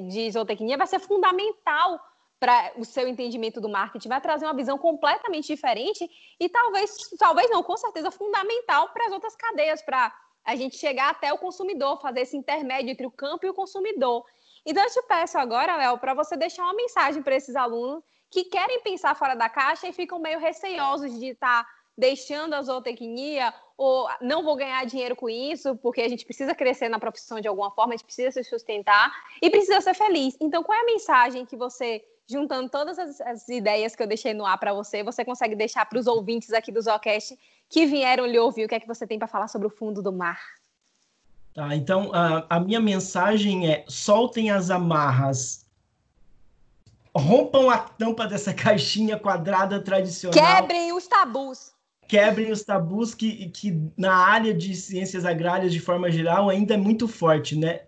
de 0.08 0.30
zootecnia 0.30 0.78
vai 0.78 0.86
ser 0.86 0.98
fundamental 0.98 2.00
para 2.40 2.72
o 2.76 2.84
seu 2.86 3.06
entendimento 3.06 3.60
do 3.60 3.68
marketing, 3.68 4.08
vai 4.08 4.20
trazer 4.20 4.46
uma 4.46 4.54
visão 4.54 4.78
completamente 4.78 5.46
diferente 5.46 6.10
e 6.40 6.48
talvez, 6.48 7.10
talvez 7.18 7.50
não, 7.50 7.62
com 7.62 7.76
certeza 7.76 8.10
fundamental 8.10 8.88
para 8.88 9.06
as 9.06 9.12
outras 9.12 9.36
cadeias, 9.36 9.82
para 9.82 10.10
a 10.42 10.56
gente 10.56 10.78
chegar 10.78 11.10
até 11.10 11.30
o 11.34 11.38
consumidor, 11.38 12.00
fazer 12.00 12.22
esse 12.22 12.36
intermédio 12.36 12.90
entre 12.90 13.06
o 13.06 13.10
campo 13.10 13.44
e 13.44 13.50
o 13.50 13.54
consumidor. 13.54 14.24
Então, 14.64 14.82
eu 14.82 14.90
te 14.90 15.02
peço 15.02 15.38
agora, 15.38 15.76
Léo, 15.76 15.98
para 15.98 16.14
você 16.14 16.34
deixar 16.34 16.64
uma 16.64 16.74
mensagem 16.74 17.22
para 17.22 17.36
esses 17.36 17.54
alunos 17.54 18.02
que 18.30 18.44
querem 18.44 18.80
pensar 18.80 19.14
fora 19.14 19.34
da 19.34 19.48
caixa 19.48 19.86
e 19.86 19.92
ficam 19.92 20.18
meio 20.18 20.38
receosos 20.38 21.18
de 21.18 21.26
estar 21.26 21.64
tá 21.64 21.70
deixando 21.96 22.54
a 22.54 22.62
zootecnia 22.62 23.52
ou 23.76 24.08
não 24.20 24.42
vou 24.42 24.56
ganhar 24.56 24.84
dinheiro 24.86 25.14
com 25.14 25.28
isso, 25.28 25.76
porque 25.76 26.00
a 26.00 26.08
gente 26.08 26.24
precisa 26.24 26.54
crescer 26.54 26.88
na 26.88 26.98
profissão 26.98 27.40
de 27.40 27.48
alguma 27.48 27.70
forma, 27.70 27.92
a 27.92 27.96
gente 27.96 28.06
precisa 28.06 28.30
se 28.30 28.44
sustentar 28.44 29.12
e 29.42 29.50
precisa 29.50 29.80
ser 29.80 29.94
feliz. 29.94 30.36
Então, 30.40 30.62
qual 30.62 30.78
é 30.78 30.82
a 30.82 30.86
mensagem 30.86 31.44
que 31.44 31.56
você 31.56 32.02
juntando 32.30 32.68
todas 32.68 32.98
as, 32.98 33.20
as, 33.20 33.48
ideias 33.48 33.96
que 33.96 34.02
eu 34.02 34.06
deixei 34.06 34.32
no 34.32 34.46
ar 34.46 34.56
para 34.58 34.72
você, 34.72 35.02
você 35.02 35.24
consegue 35.24 35.56
deixar 35.56 35.84
para 35.84 35.98
os 35.98 36.06
ouvintes 36.06 36.52
aqui 36.52 36.70
do 36.70 36.80
Zocast 36.80 37.36
que 37.68 37.86
vieram 37.86 38.24
lhe 38.24 38.38
ouvir 38.38 38.64
o 38.64 38.68
que 38.68 38.74
é 38.76 38.80
que 38.80 38.86
você 38.86 39.06
tem 39.06 39.18
para 39.18 39.26
falar 39.26 39.48
sobre 39.48 39.66
o 39.66 39.70
fundo 39.70 40.00
do 40.00 40.12
mar. 40.12 40.40
Tá, 41.52 41.74
então 41.74 42.10
a, 42.14 42.46
a 42.48 42.60
minha 42.60 42.80
mensagem 42.80 43.68
é: 43.68 43.84
soltem 43.88 44.50
as 44.50 44.70
amarras, 44.70 45.66
rompam 47.14 47.68
a 47.68 47.78
tampa 47.78 48.26
dessa 48.28 48.54
caixinha 48.54 49.18
quadrada 49.18 49.80
tradicional. 49.80 50.38
Quebrem 50.38 50.92
os 50.92 51.08
tabus. 51.08 51.72
Quebrem 52.06 52.50
os 52.50 52.62
tabus 52.62 53.14
que, 53.14 53.48
que 53.50 53.80
na 53.96 54.14
área 54.14 54.54
de 54.54 54.74
ciências 54.74 55.24
agrárias, 55.24 55.72
de 55.72 55.80
forma 55.80 56.10
geral, 56.10 56.48
ainda 56.48 56.74
é 56.74 56.76
muito 56.76 57.06
forte, 57.06 57.56
né? 57.56 57.82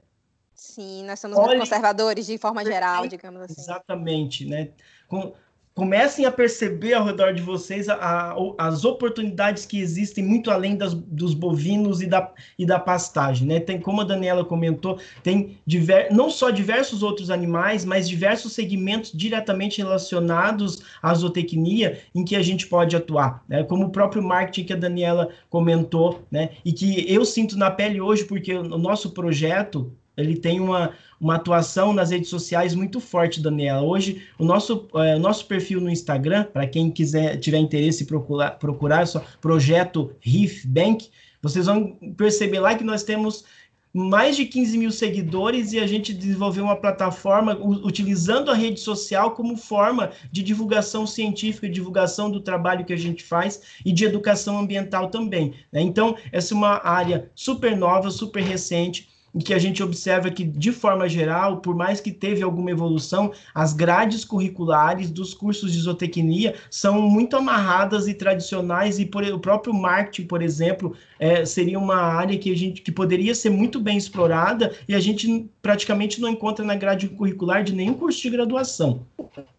Sim, 0.63 1.03
nós 1.05 1.19
somos 1.19 1.37
Olhe, 1.37 1.49
muito 1.49 1.61
conservadores 1.61 2.25
de 2.25 2.39
forma 2.39 2.65
geral, 2.65 3.09
digamos 3.09 3.43
assim. 3.43 3.61
Exatamente, 3.61 4.47
né? 4.47 4.69
Com, 5.09 5.35
comecem 5.75 6.25
a 6.25 6.31
perceber 6.31 6.95
ao 6.95 7.05
redor 7.05 7.35
de 7.35 7.43
vocês 7.43 7.89
a, 7.89 7.97
a, 7.97 8.37
as 8.59 8.85
oportunidades 8.85 9.67
que 9.67 9.81
existem 9.81 10.23
muito 10.23 10.53
além 10.53 10.77
das, 10.77 10.95
dos 10.95 11.35
bovinos 11.35 12.01
e 12.01 12.07
da, 12.07 12.33
e 12.57 12.65
da 12.65 12.79
pastagem, 12.79 13.47
né? 13.47 13.59
Tem, 13.59 13.81
como 13.81 14.03
a 14.03 14.05
Daniela 14.05 14.45
comentou, 14.45 15.01
tem 15.21 15.59
diver, 15.67 16.13
não 16.13 16.31
só 16.31 16.49
diversos 16.49 17.03
outros 17.03 17.29
animais, 17.29 17.85
mas 17.85 18.09
diversos 18.09 18.53
segmentos 18.53 19.11
diretamente 19.13 19.79
relacionados 19.79 20.81
à 21.03 21.13
zootecnia 21.13 22.01
em 22.15 22.25
que 22.25 22.37
a 22.37 22.43
gente 22.43 22.69
pode 22.69 22.95
atuar, 22.95 23.43
né? 23.49 23.65
Como 23.65 23.87
o 23.87 23.91
próprio 23.91 24.23
marketing 24.23 24.65
que 24.65 24.73
a 24.73 24.77
Daniela 24.77 25.29
comentou, 25.51 26.23
né? 26.31 26.51
E 26.65 26.73
que 26.73 27.05
eu 27.13 27.25
sinto 27.25 27.59
na 27.59 27.71
pele 27.71 28.01
hoje, 28.01 28.25
porque 28.25 28.55
o 28.55 28.79
nosso 28.79 29.11
projeto, 29.11 29.93
ele 30.17 30.37
tem 30.37 30.61
uma, 30.61 30.93
uma 31.21 31.37
atuação 31.37 31.93
nas 31.93 32.11
redes 32.11 32.29
sociais 32.29 32.75
muito 32.75 33.01
forte, 33.01 33.41
Daniela. 33.41 33.83
Hoje, 33.83 34.23
o 34.39 34.45
nosso, 34.45 34.89
é, 34.97 35.17
o 35.17 35.19
nosso 35.19 35.47
perfil 35.47 35.81
no 35.81 35.91
Instagram, 35.91 36.45
para 36.45 36.67
quem 36.67 36.91
quiser 36.91 37.39
tiver 37.39 37.59
interesse 37.59 38.05
procurar, 38.05 38.53
procurar 38.53 39.07
só 39.07 39.25
projeto 39.41 40.13
Riff 40.21 40.67
Bank, 40.67 41.09
vocês 41.41 41.67
vão 41.67 41.97
perceber 42.17 42.61
lá 42.61 42.75
que 42.75 42.85
nós 42.85 43.03
temos 43.03 43.45
mais 43.93 44.37
de 44.37 44.47
15 44.47 44.79
mil 44.79 44.91
seguidores 44.91 45.73
e 45.73 45.79
a 45.79 45.87
gente 45.87 46.15
desenvolveu 46.15 46.65
uma 46.65 46.77
plataforma 46.77 47.59
utilizando 47.61 48.51
a 48.51 48.55
rede 48.55 48.81
social 48.81 49.33
como 49.33 49.57
forma 49.57 50.13
de 50.31 50.43
divulgação 50.43 51.07
científica, 51.07 51.69
divulgação 51.69 52.31
do 52.31 52.41
trabalho 52.41 52.87
que 52.87 52.93
a 52.93 52.97
gente 52.97 53.23
faz 53.23 53.61
e 53.85 53.93
de 53.93 54.05
educação 54.05 54.59
ambiental 54.59 55.11
também. 55.11 55.53
Né? 55.71 55.83
Então, 55.83 56.17
essa 56.31 56.55
é 56.55 56.57
uma 56.57 56.81
área 56.87 57.31
super 57.35 57.77
nova, 57.77 58.11
super 58.11 58.43
recente 58.43 59.12
em 59.35 59.39
que 59.39 59.55
a 59.55 59.59
gente 59.59 59.83
observa 59.83 60.31
que, 60.31 60.45
de 60.45 60.73
forma 60.73 61.09
geral, 61.09 61.59
por 61.59 61.75
mais 61.75 62.01
que 62.01 62.13
teve 62.13 62.43
alguma 62.43 62.71
evolução, 62.71 63.33
as 63.55 63.73
grades 63.73 64.25
curriculares 64.25 65.11
dos 65.11 65.33
cursos 65.33 65.73
de 65.73 65.81
zootecnia 65.81 66.55
são 66.71 67.01
muito 67.01 67.37
amarradas 67.37 68.09
e 68.09 68.15
tradicionais, 68.15 68.99
e 68.99 69.07
por, 69.07 69.25
o 69.25 69.39
próprio 69.39 69.73
marketing, 69.73 70.27
por 70.27 70.43
exemplo, 70.43 70.95
é, 71.19 71.45
seria 71.45 71.79
uma 71.79 71.97
área 71.97 72.39
que 72.39 72.53
a 72.53 72.57
gente 72.57 72.83
que 72.83 72.93
poderia 72.93 73.35
ser 73.35 73.51
muito 73.51 73.81
bem 73.81 73.97
explorada 73.97 74.75
e 74.89 74.95
a 74.95 75.01
gente 75.01 75.49
praticamente 75.63 76.21
não 76.21 76.29
encontra 76.29 76.65
na 76.65 76.75
grade 76.75 77.09
curricular 77.09 77.65
de 77.65 77.75
nenhum 77.75 77.95
curso 77.95 78.21
de 78.21 78.31
graduação 78.31 79.07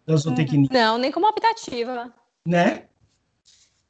da 0.06 0.16
zootecnia. 0.16 0.70
Não, 0.72 0.98
nem 0.98 1.12
como 1.12 1.28
optativa. 1.28 2.14
Né? 2.48 2.84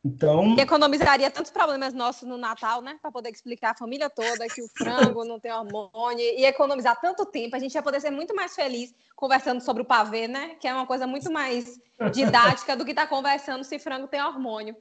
Então. 0.05 0.55
E 0.57 0.59
economizaria 0.59 1.31
tantos 1.31 1.51
problemas 1.51 1.93
nossos 1.93 2.27
no 2.27 2.37
Natal, 2.37 2.81
né? 2.81 2.99
Para 3.01 3.09
poder 3.09 3.29
explicar 3.29 3.71
a 3.71 3.75
família 3.75 4.09
toda 4.09 4.47
que 4.49 4.61
o 4.61 4.67
frango 4.75 5.23
não 5.23 5.39
tem 5.39 5.51
hormônio 5.51 6.19
e 6.19 6.45
economizar 6.45 6.99
tanto 6.99 7.25
tempo. 7.25 7.55
A 7.55 7.59
gente 7.59 7.73
ia 7.73 7.81
poder 7.81 8.01
ser 8.01 8.11
muito 8.11 8.35
mais 8.35 8.53
feliz 8.53 8.93
conversando 9.15 9.61
sobre 9.61 9.81
o 9.81 9.85
pavê, 9.85 10.27
né? 10.27 10.55
Que 10.59 10.67
é 10.67 10.73
uma 10.73 10.85
coisa 10.85 11.07
muito 11.07 11.31
mais 11.31 11.79
didática 12.11 12.75
do 12.75 12.83
que 12.83 12.91
estar 12.91 13.03
tá 13.03 13.07
conversando 13.07 13.63
se 13.63 13.79
frango 13.79 14.07
tem 14.07 14.21
hormônio. 14.21 14.75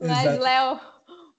Mas, 0.00 0.36
Léo, 0.36 0.80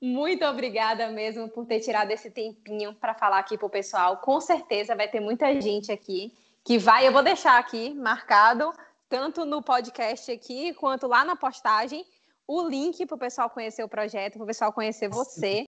muito 0.01 0.45
obrigada 0.45 1.09
mesmo 1.09 1.49
por 1.49 1.65
ter 1.65 1.81
tirado 1.81 2.09
esse 2.11 2.31
tempinho 2.31 2.93
para 2.93 3.13
falar 3.13 3.39
aqui 3.39 3.57
para 3.57 3.67
o 3.67 3.69
pessoal. 3.69 4.17
Com 4.17 4.39
certeza 4.39 4.95
vai 4.95 5.09
ter 5.09 5.19
muita 5.19 5.59
gente 5.59 5.91
aqui 5.91 6.33
que 6.63 6.77
vai. 6.77 7.05
Eu 7.05 7.11
vou 7.11 7.21
deixar 7.21 7.59
aqui 7.59 7.93
marcado, 7.93 8.71
tanto 9.09 9.45
no 9.45 9.61
podcast 9.61 10.31
aqui 10.31 10.73
quanto 10.75 11.07
lá 11.07 11.25
na 11.25 11.35
postagem 11.35 12.05
o 12.47 12.67
link 12.67 13.05
para 13.05 13.15
o 13.15 13.19
pessoal 13.19 13.49
conhecer 13.49 13.83
o 13.83 13.89
projeto, 13.89 14.33
para 14.33 14.43
o 14.43 14.47
pessoal 14.47 14.71
conhecer 14.71 15.10
você. 15.10 15.65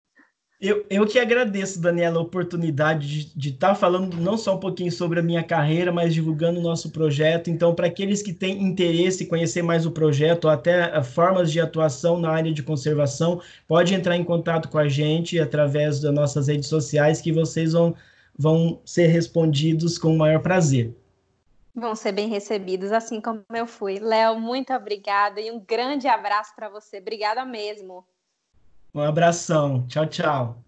Eu, 0.61 0.85
eu 0.89 1.07
que 1.07 1.17
agradeço, 1.17 1.79
Daniela, 1.79 2.17
a 2.17 2.21
oportunidade 2.21 3.33
de 3.33 3.49
estar 3.49 3.69
tá 3.69 3.75
falando 3.75 4.17
não 4.17 4.37
só 4.37 4.55
um 4.55 4.59
pouquinho 4.59 4.91
sobre 4.91 5.19
a 5.19 5.23
minha 5.23 5.41
carreira, 5.41 5.89
mas 5.89 6.13
divulgando 6.13 6.59
o 6.59 6.63
nosso 6.63 6.91
projeto. 6.91 7.49
Então, 7.49 7.73
para 7.73 7.87
aqueles 7.87 8.21
que 8.21 8.33
têm 8.33 8.61
interesse 8.61 9.23
em 9.23 9.27
conhecer 9.27 9.61
mais 9.61 9.85
o 9.85 9.91
projeto, 9.91 10.45
ou 10.45 10.51
até 10.51 10.93
eh, 10.93 11.01
formas 11.01 11.49
de 11.49 11.61
atuação 11.61 12.19
na 12.19 12.29
área 12.29 12.51
de 12.51 12.61
conservação, 12.61 13.41
pode 13.69 13.93
entrar 13.93 14.17
em 14.17 14.23
contato 14.23 14.67
com 14.67 14.77
a 14.77 14.89
gente 14.89 15.39
através 15.39 16.01
das 16.01 16.13
nossas 16.13 16.49
redes 16.49 16.67
sociais, 16.67 17.21
que 17.21 17.31
vocês 17.31 17.71
vão, 17.71 17.95
vão 18.37 18.81
ser 18.83 19.07
respondidos 19.07 19.97
com 19.97 20.13
o 20.13 20.17
maior 20.17 20.41
prazer 20.41 20.93
vão 21.79 21.95
ser 21.95 22.11
bem 22.11 22.27
recebidos, 22.27 22.91
assim 22.91 23.21
como 23.21 23.43
eu 23.53 23.65
fui. 23.65 23.99
Léo, 23.99 24.39
muito 24.39 24.73
obrigada 24.73 25.39
e 25.39 25.51
um 25.51 25.59
grande 25.59 26.07
abraço 26.07 26.53
para 26.55 26.69
você. 26.69 26.97
Obrigada 26.97 27.45
mesmo. 27.45 28.05
Um 28.93 29.01
abração. 29.01 29.85
Tchau, 29.87 30.05
tchau. 30.07 30.63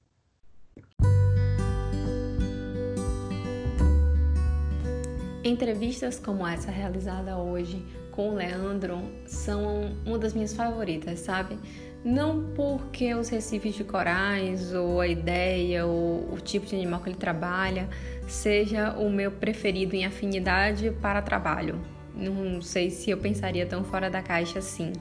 Entrevistas 5.44 6.20
como 6.20 6.48
essa 6.48 6.70
realizada 6.70 7.36
hoje 7.36 7.84
com 8.12 8.30
o 8.30 8.36
Leandro 8.36 9.02
são 9.26 9.92
uma 10.06 10.20
das 10.20 10.34
minhas 10.34 10.54
favoritas, 10.54 11.20
sabe? 11.20 11.58
Não 12.04 12.52
porque 12.56 13.14
os 13.14 13.30
recifes 13.30 13.76
de 13.76 13.84
corais, 13.84 14.74
ou 14.74 15.00
a 15.00 15.08
ideia, 15.08 15.86
ou 15.86 16.34
o 16.34 16.40
tipo 16.40 16.66
de 16.66 16.76
animal 16.76 17.00
que 17.00 17.10
ele 17.10 17.18
trabalha, 17.18 17.88
seja 18.28 18.94
o 18.98 19.10
meu 19.10 19.32
preferido 19.32 19.96
em 19.96 20.04
afinidade 20.04 20.90
para 21.00 21.22
trabalho. 21.22 21.80
Não 22.16 22.62
sei 22.62 22.90
se 22.90 23.12
eu 23.12 23.18
pensaria 23.18 23.66
tão 23.66 23.84
fora 23.84 24.10
da 24.10 24.22
caixa 24.22 24.60
assim, 24.60 24.94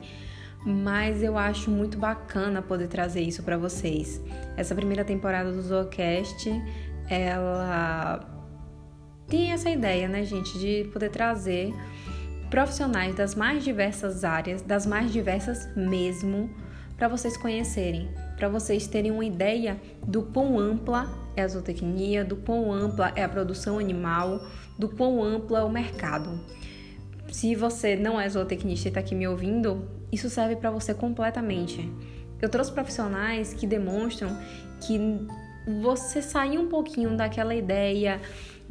mas 0.65 1.23
eu 1.23 1.39
acho 1.39 1.71
muito 1.71 1.97
bacana 1.97 2.61
poder 2.61 2.89
trazer 2.89 3.23
isso 3.23 3.43
para 3.43 3.57
vocês. 3.57 4.21
Essa 4.57 4.75
primeira 4.75 5.05
temporada 5.05 5.51
do 5.51 5.63
Zoocast, 5.63 6.51
ela 7.09 8.29
tem 9.27 9.53
essa 9.53 9.71
ideia, 9.71 10.07
né, 10.07 10.23
gente, 10.23 10.59
de 10.59 10.85
poder 10.93 11.09
trazer 11.09 11.73
profissionais 12.51 13.15
das 13.15 13.35
mais 13.35 13.65
diversas 13.65 14.23
áreas, 14.23 14.61
das 14.61 14.85
mais 14.85 15.11
diversas 15.13 15.75
mesmo 15.75 16.51
para 17.01 17.09
vocês 17.09 17.35
conhecerem, 17.35 18.11
para 18.37 18.47
vocês 18.51 18.87
terem 18.87 19.11
uma 19.11 19.25
ideia 19.25 19.81
do 20.07 20.23
quão 20.23 20.59
ampla 20.59 21.11
é 21.35 21.41
a 21.41 21.49
zootecnia, 21.49 22.23
do 22.23 22.37
quão 22.37 22.71
ampla 22.71 23.11
é 23.17 23.25
a 23.25 23.29
produção 23.29 23.79
animal, 23.79 24.47
do 24.79 24.87
quão 24.87 25.23
ampla 25.23 25.61
é 25.61 25.63
o 25.63 25.71
mercado. 25.71 26.39
Se 27.33 27.55
você 27.55 27.97
não 27.97 28.21
é 28.21 28.29
zootecnista 28.29 28.89
e 28.89 28.91
está 28.91 29.01
aqui 29.01 29.15
me 29.15 29.27
ouvindo, 29.27 29.89
isso 30.13 30.29
serve 30.29 30.57
para 30.57 30.71
você 30.71 30.93
completamente. 30.93 31.91
Eu 32.39 32.51
trouxe 32.51 32.71
profissionais 32.71 33.55
que 33.55 33.67
demonstram 33.67 34.37
que 34.87 35.01
você 35.81 36.21
sair 36.21 36.59
um 36.59 36.69
pouquinho 36.69 37.17
daquela 37.17 37.55
ideia 37.55 38.21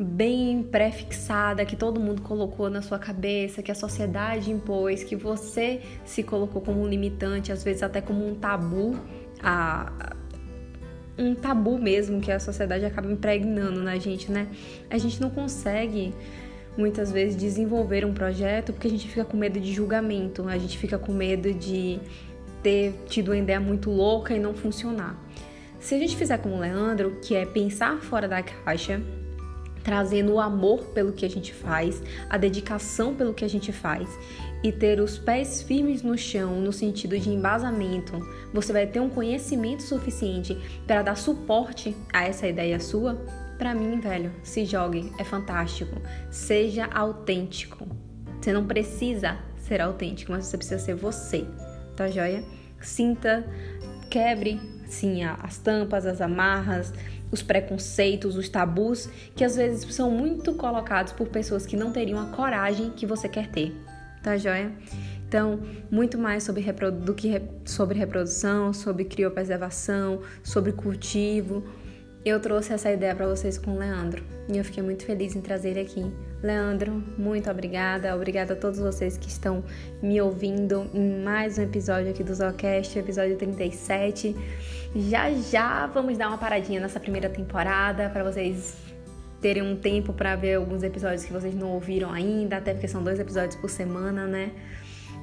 bem 0.01 0.63
pré-fixada 0.63 1.65
que 1.65 1.75
todo 1.75 1.99
mundo 1.99 2.21
colocou 2.21 2.69
na 2.69 2.81
sua 2.81 2.97
cabeça, 2.97 3.61
que 3.61 3.69
a 3.69 3.75
sociedade 3.75 4.49
impôs, 4.49 5.03
que 5.03 5.13
você 5.13 5.81
se 6.05 6.23
colocou 6.23 6.61
como 6.61 6.81
um 6.81 6.87
limitante, 6.87 7.51
às 7.51 7.61
vezes 7.65 7.83
até 7.83 7.99
como 7.99 8.25
um 8.25 8.33
tabu, 8.33 8.97
a, 9.43 10.15
um 11.17 11.35
tabu 11.35 11.77
mesmo 11.77 12.21
que 12.21 12.31
a 12.31 12.39
sociedade 12.39 12.85
acaba 12.85 13.11
impregnando 13.11 13.83
na 13.83 13.97
gente, 13.97 14.31
né? 14.31 14.47
A 14.89 14.97
gente 14.97 15.19
não 15.19 15.29
consegue 15.29 16.13
muitas 16.77 17.11
vezes 17.11 17.35
desenvolver 17.35 18.05
um 18.05 18.13
projeto 18.13 18.71
porque 18.71 18.87
a 18.87 18.91
gente 18.91 19.05
fica 19.05 19.25
com 19.25 19.35
medo 19.35 19.59
de 19.59 19.73
julgamento, 19.73 20.47
a 20.47 20.57
gente 20.57 20.77
fica 20.77 20.97
com 20.97 21.11
medo 21.11 21.53
de 21.53 21.99
ter 22.63 22.93
tido 23.09 23.31
uma 23.31 23.37
ideia 23.37 23.59
muito 23.59 23.91
louca 23.91 24.33
e 24.33 24.39
não 24.39 24.53
funcionar. 24.53 25.21
Se 25.77 25.95
a 25.95 25.97
gente 25.97 26.15
fizer 26.15 26.37
como 26.37 26.55
o 26.55 26.59
Leandro, 26.59 27.17
que 27.21 27.35
é 27.35 27.45
pensar 27.45 27.97
fora 27.97 28.29
da 28.29 28.41
caixa, 28.41 29.01
trazendo 29.89 30.33
o 30.33 30.39
amor 30.39 30.81
pelo 30.93 31.11
que 31.11 31.25
a 31.25 31.29
gente 31.29 31.51
faz, 31.51 31.99
a 32.29 32.37
dedicação 32.37 33.15
pelo 33.15 33.33
que 33.33 33.43
a 33.43 33.49
gente 33.49 33.71
faz 33.71 34.07
e 34.61 34.71
ter 34.71 35.01
os 35.01 35.17
pés 35.17 35.63
firmes 35.63 36.03
no 36.03 36.15
chão 36.15 36.61
no 36.61 36.71
sentido 36.71 37.17
de 37.17 37.31
embasamento, 37.31 38.13
você 38.53 38.71
vai 38.71 38.85
ter 38.85 38.99
um 38.99 39.09
conhecimento 39.09 39.81
suficiente 39.81 40.55
para 40.85 41.01
dar 41.01 41.17
suporte 41.17 41.97
a 42.13 42.23
essa 42.23 42.47
ideia 42.47 42.79
sua. 42.79 43.15
Para 43.57 43.73
mim, 43.73 43.99
velho, 43.99 44.31
se 44.43 44.63
jogue, 44.63 45.11
é 45.17 45.23
fantástico. 45.23 45.99
Seja 46.29 46.85
autêntico. 46.85 47.87
Você 48.39 48.53
não 48.53 48.67
precisa 48.67 49.39
ser 49.57 49.81
autêntico, 49.81 50.31
mas 50.31 50.45
você 50.45 50.55
precisa 50.55 50.79
ser 50.79 50.93
você, 50.93 51.47
tá 51.95 52.07
joia? 52.11 52.43
Sinta, 52.79 53.43
quebre 54.07 54.61
sim 54.85 55.23
as 55.23 55.57
tampas, 55.57 56.05
as 56.05 56.19
amarras, 56.21 56.93
os 57.31 57.41
preconceitos, 57.41 58.35
os 58.35 58.49
tabus 58.49 59.09
que 59.35 59.43
às 59.43 59.55
vezes 59.55 59.93
são 59.93 60.09
muito 60.09 60.53
colocados 60.53 61.13
por 61.13 61.27
pessoas 61.27 61.65
que 61.65 61.75
não 61.75 61.91
teriam 61.91 62.19
a 62.19 62.25
coragem 62.27 62.91
que 62.91 63.05
você 63.05 63.27
quer 63.27 63.47
ter. 63.47 63.75
Tá 64.21 64.37
joia? 64.37 64.71
Então, 65.27 65.59
muito 65.91 66.17
mais 66.17 66.43
sobre 66.43 66.65
do 66.91 67.13
que 67.13 67.41
sobre 67.63 67.97
reprodução, 67.97 68.73
sobre 68.73 69.05
criopreservação, 69.05 70.21
sobre 70.43 70.71
cultivo. 70.71 71.63
Eu 72.29 72.39
trouxe 72.39 72.71
essa 72.71 72.91
ideia 72.91 73.15
para 73.15 73.25
vocês 73.25 73.57
com 73.57 73.71
o 73.71 73.79
Leandro 73.79 74.23
e 74.47 74.55
eu 74.55 74.63
fiquei 74.63 74.83
muito 74.83 75.03
feliz 75.03 75.35
em 75.35 75.41
trazer 75.41 75.69
ele 75.69 75.79
aqui. 75.79 76.05
Leandro, 76.43 77.03
muito 77.17 77.49
obrigada. 77.49 78.15
Obrigada 78.15 78.53
a 78.53 78.55
todos 78.55 78.77
vocês 78.77 79.17
que 79.17 79.27
estão 79.27 79.63
me 79.99 80.21
ouvindo 80.21 80.87
em 80.93 81.23
mais 81.23 81.57
um 81.57 81.63
episódio 81.63 82.11
aqui 82.11 82.23
do 82.23 82.31
Zocast, 82.31 82.99
episódio 82.99 83.35
37. 83.35 84.35
Já 84.95 85.31
já 85.31 85.87
vamos 85.87 86.19
dar 86.19 86.27
uma 86.27 86.37
paradinha 86.37 86.79
nessa 86.79 86.99
primeira 86.99 87.29
temporada 87.29 88.07
para 88.11 88.23
vocês 88.23 88.77
terem 89.41 89.63
um 89.63 89.75
tempo 89.75 90.13
para 90.13 90.35
ver 90.35 90.53
alguns 90.53 90.83
episódios 90.83 91.25
que 91.25 91.33
vocês 91.33 91.55
não 91.55 91.71
ouviram 91.71 92.13
ainda, 92.13 92.57
até 92.57 92.73
porque 92.73 92.87
são 92.87 93.01
dois 93.01 93.19
episódios 93.19 93.55
por 93.55 93.71
semana, 93.71 94.27
né? 94.27 94.51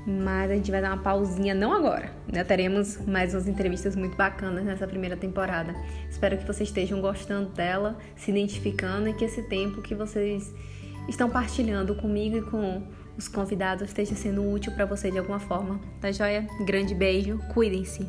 Mas 0.07 0.51
a 0.51 0.55
gente 0.55 0.71
vai 0.71 0.81
dar 0.81 0.95
uma 0.95 1.03
pausinha, 1.03 1.53
não 1.53 1.73
agora. 1.73 2.12
Né? 2.33 2.45
Teremos 2.45 3.05
mais 3.07 3.35
umas 3.35 3.49
entrevistas 3.49 3.97
muito 3.97 4.16
bacanas 4.16 4.64
nessa 4.64 4.87
primeira 4.87 5.16
temporada. 5.16 5.75
Espero 6.09 6.38
que 6.38 6.47
vocês 6.47 6.69
estejam 6.69 7.01
gostando 7.01 7.49
dela, 7.51 7.99
se 8.14 8.31
identificando 8.31 9.09
e 9.09 9.14
que 9.14 9.25
esse 9.25 9.42
tempo 9.42 9.83
que 9.83 9.95
vocês 9.95 10.55
estão 11.09 11.29
partilhando 11.29 11.95
comigo 11.97 12.37
e 12.37 12.42
com 12.42 12.83
os 13.19 13.27
convidados 13.27 13.88
esteja 13.88 14.14
sendo 14.14 14.49
útil 14.49 14.73
para 14.73 14.85
você 14.85 15.11
de 15.11 15.19
alguma 15.19 15.40
forma. 15.40 15.81
Tá 16.01 16.12
joia? 16.12 16.47
Grande 16.64 16.95
beijo, 16.95 17.38
cuidem-se. 17.53 18.07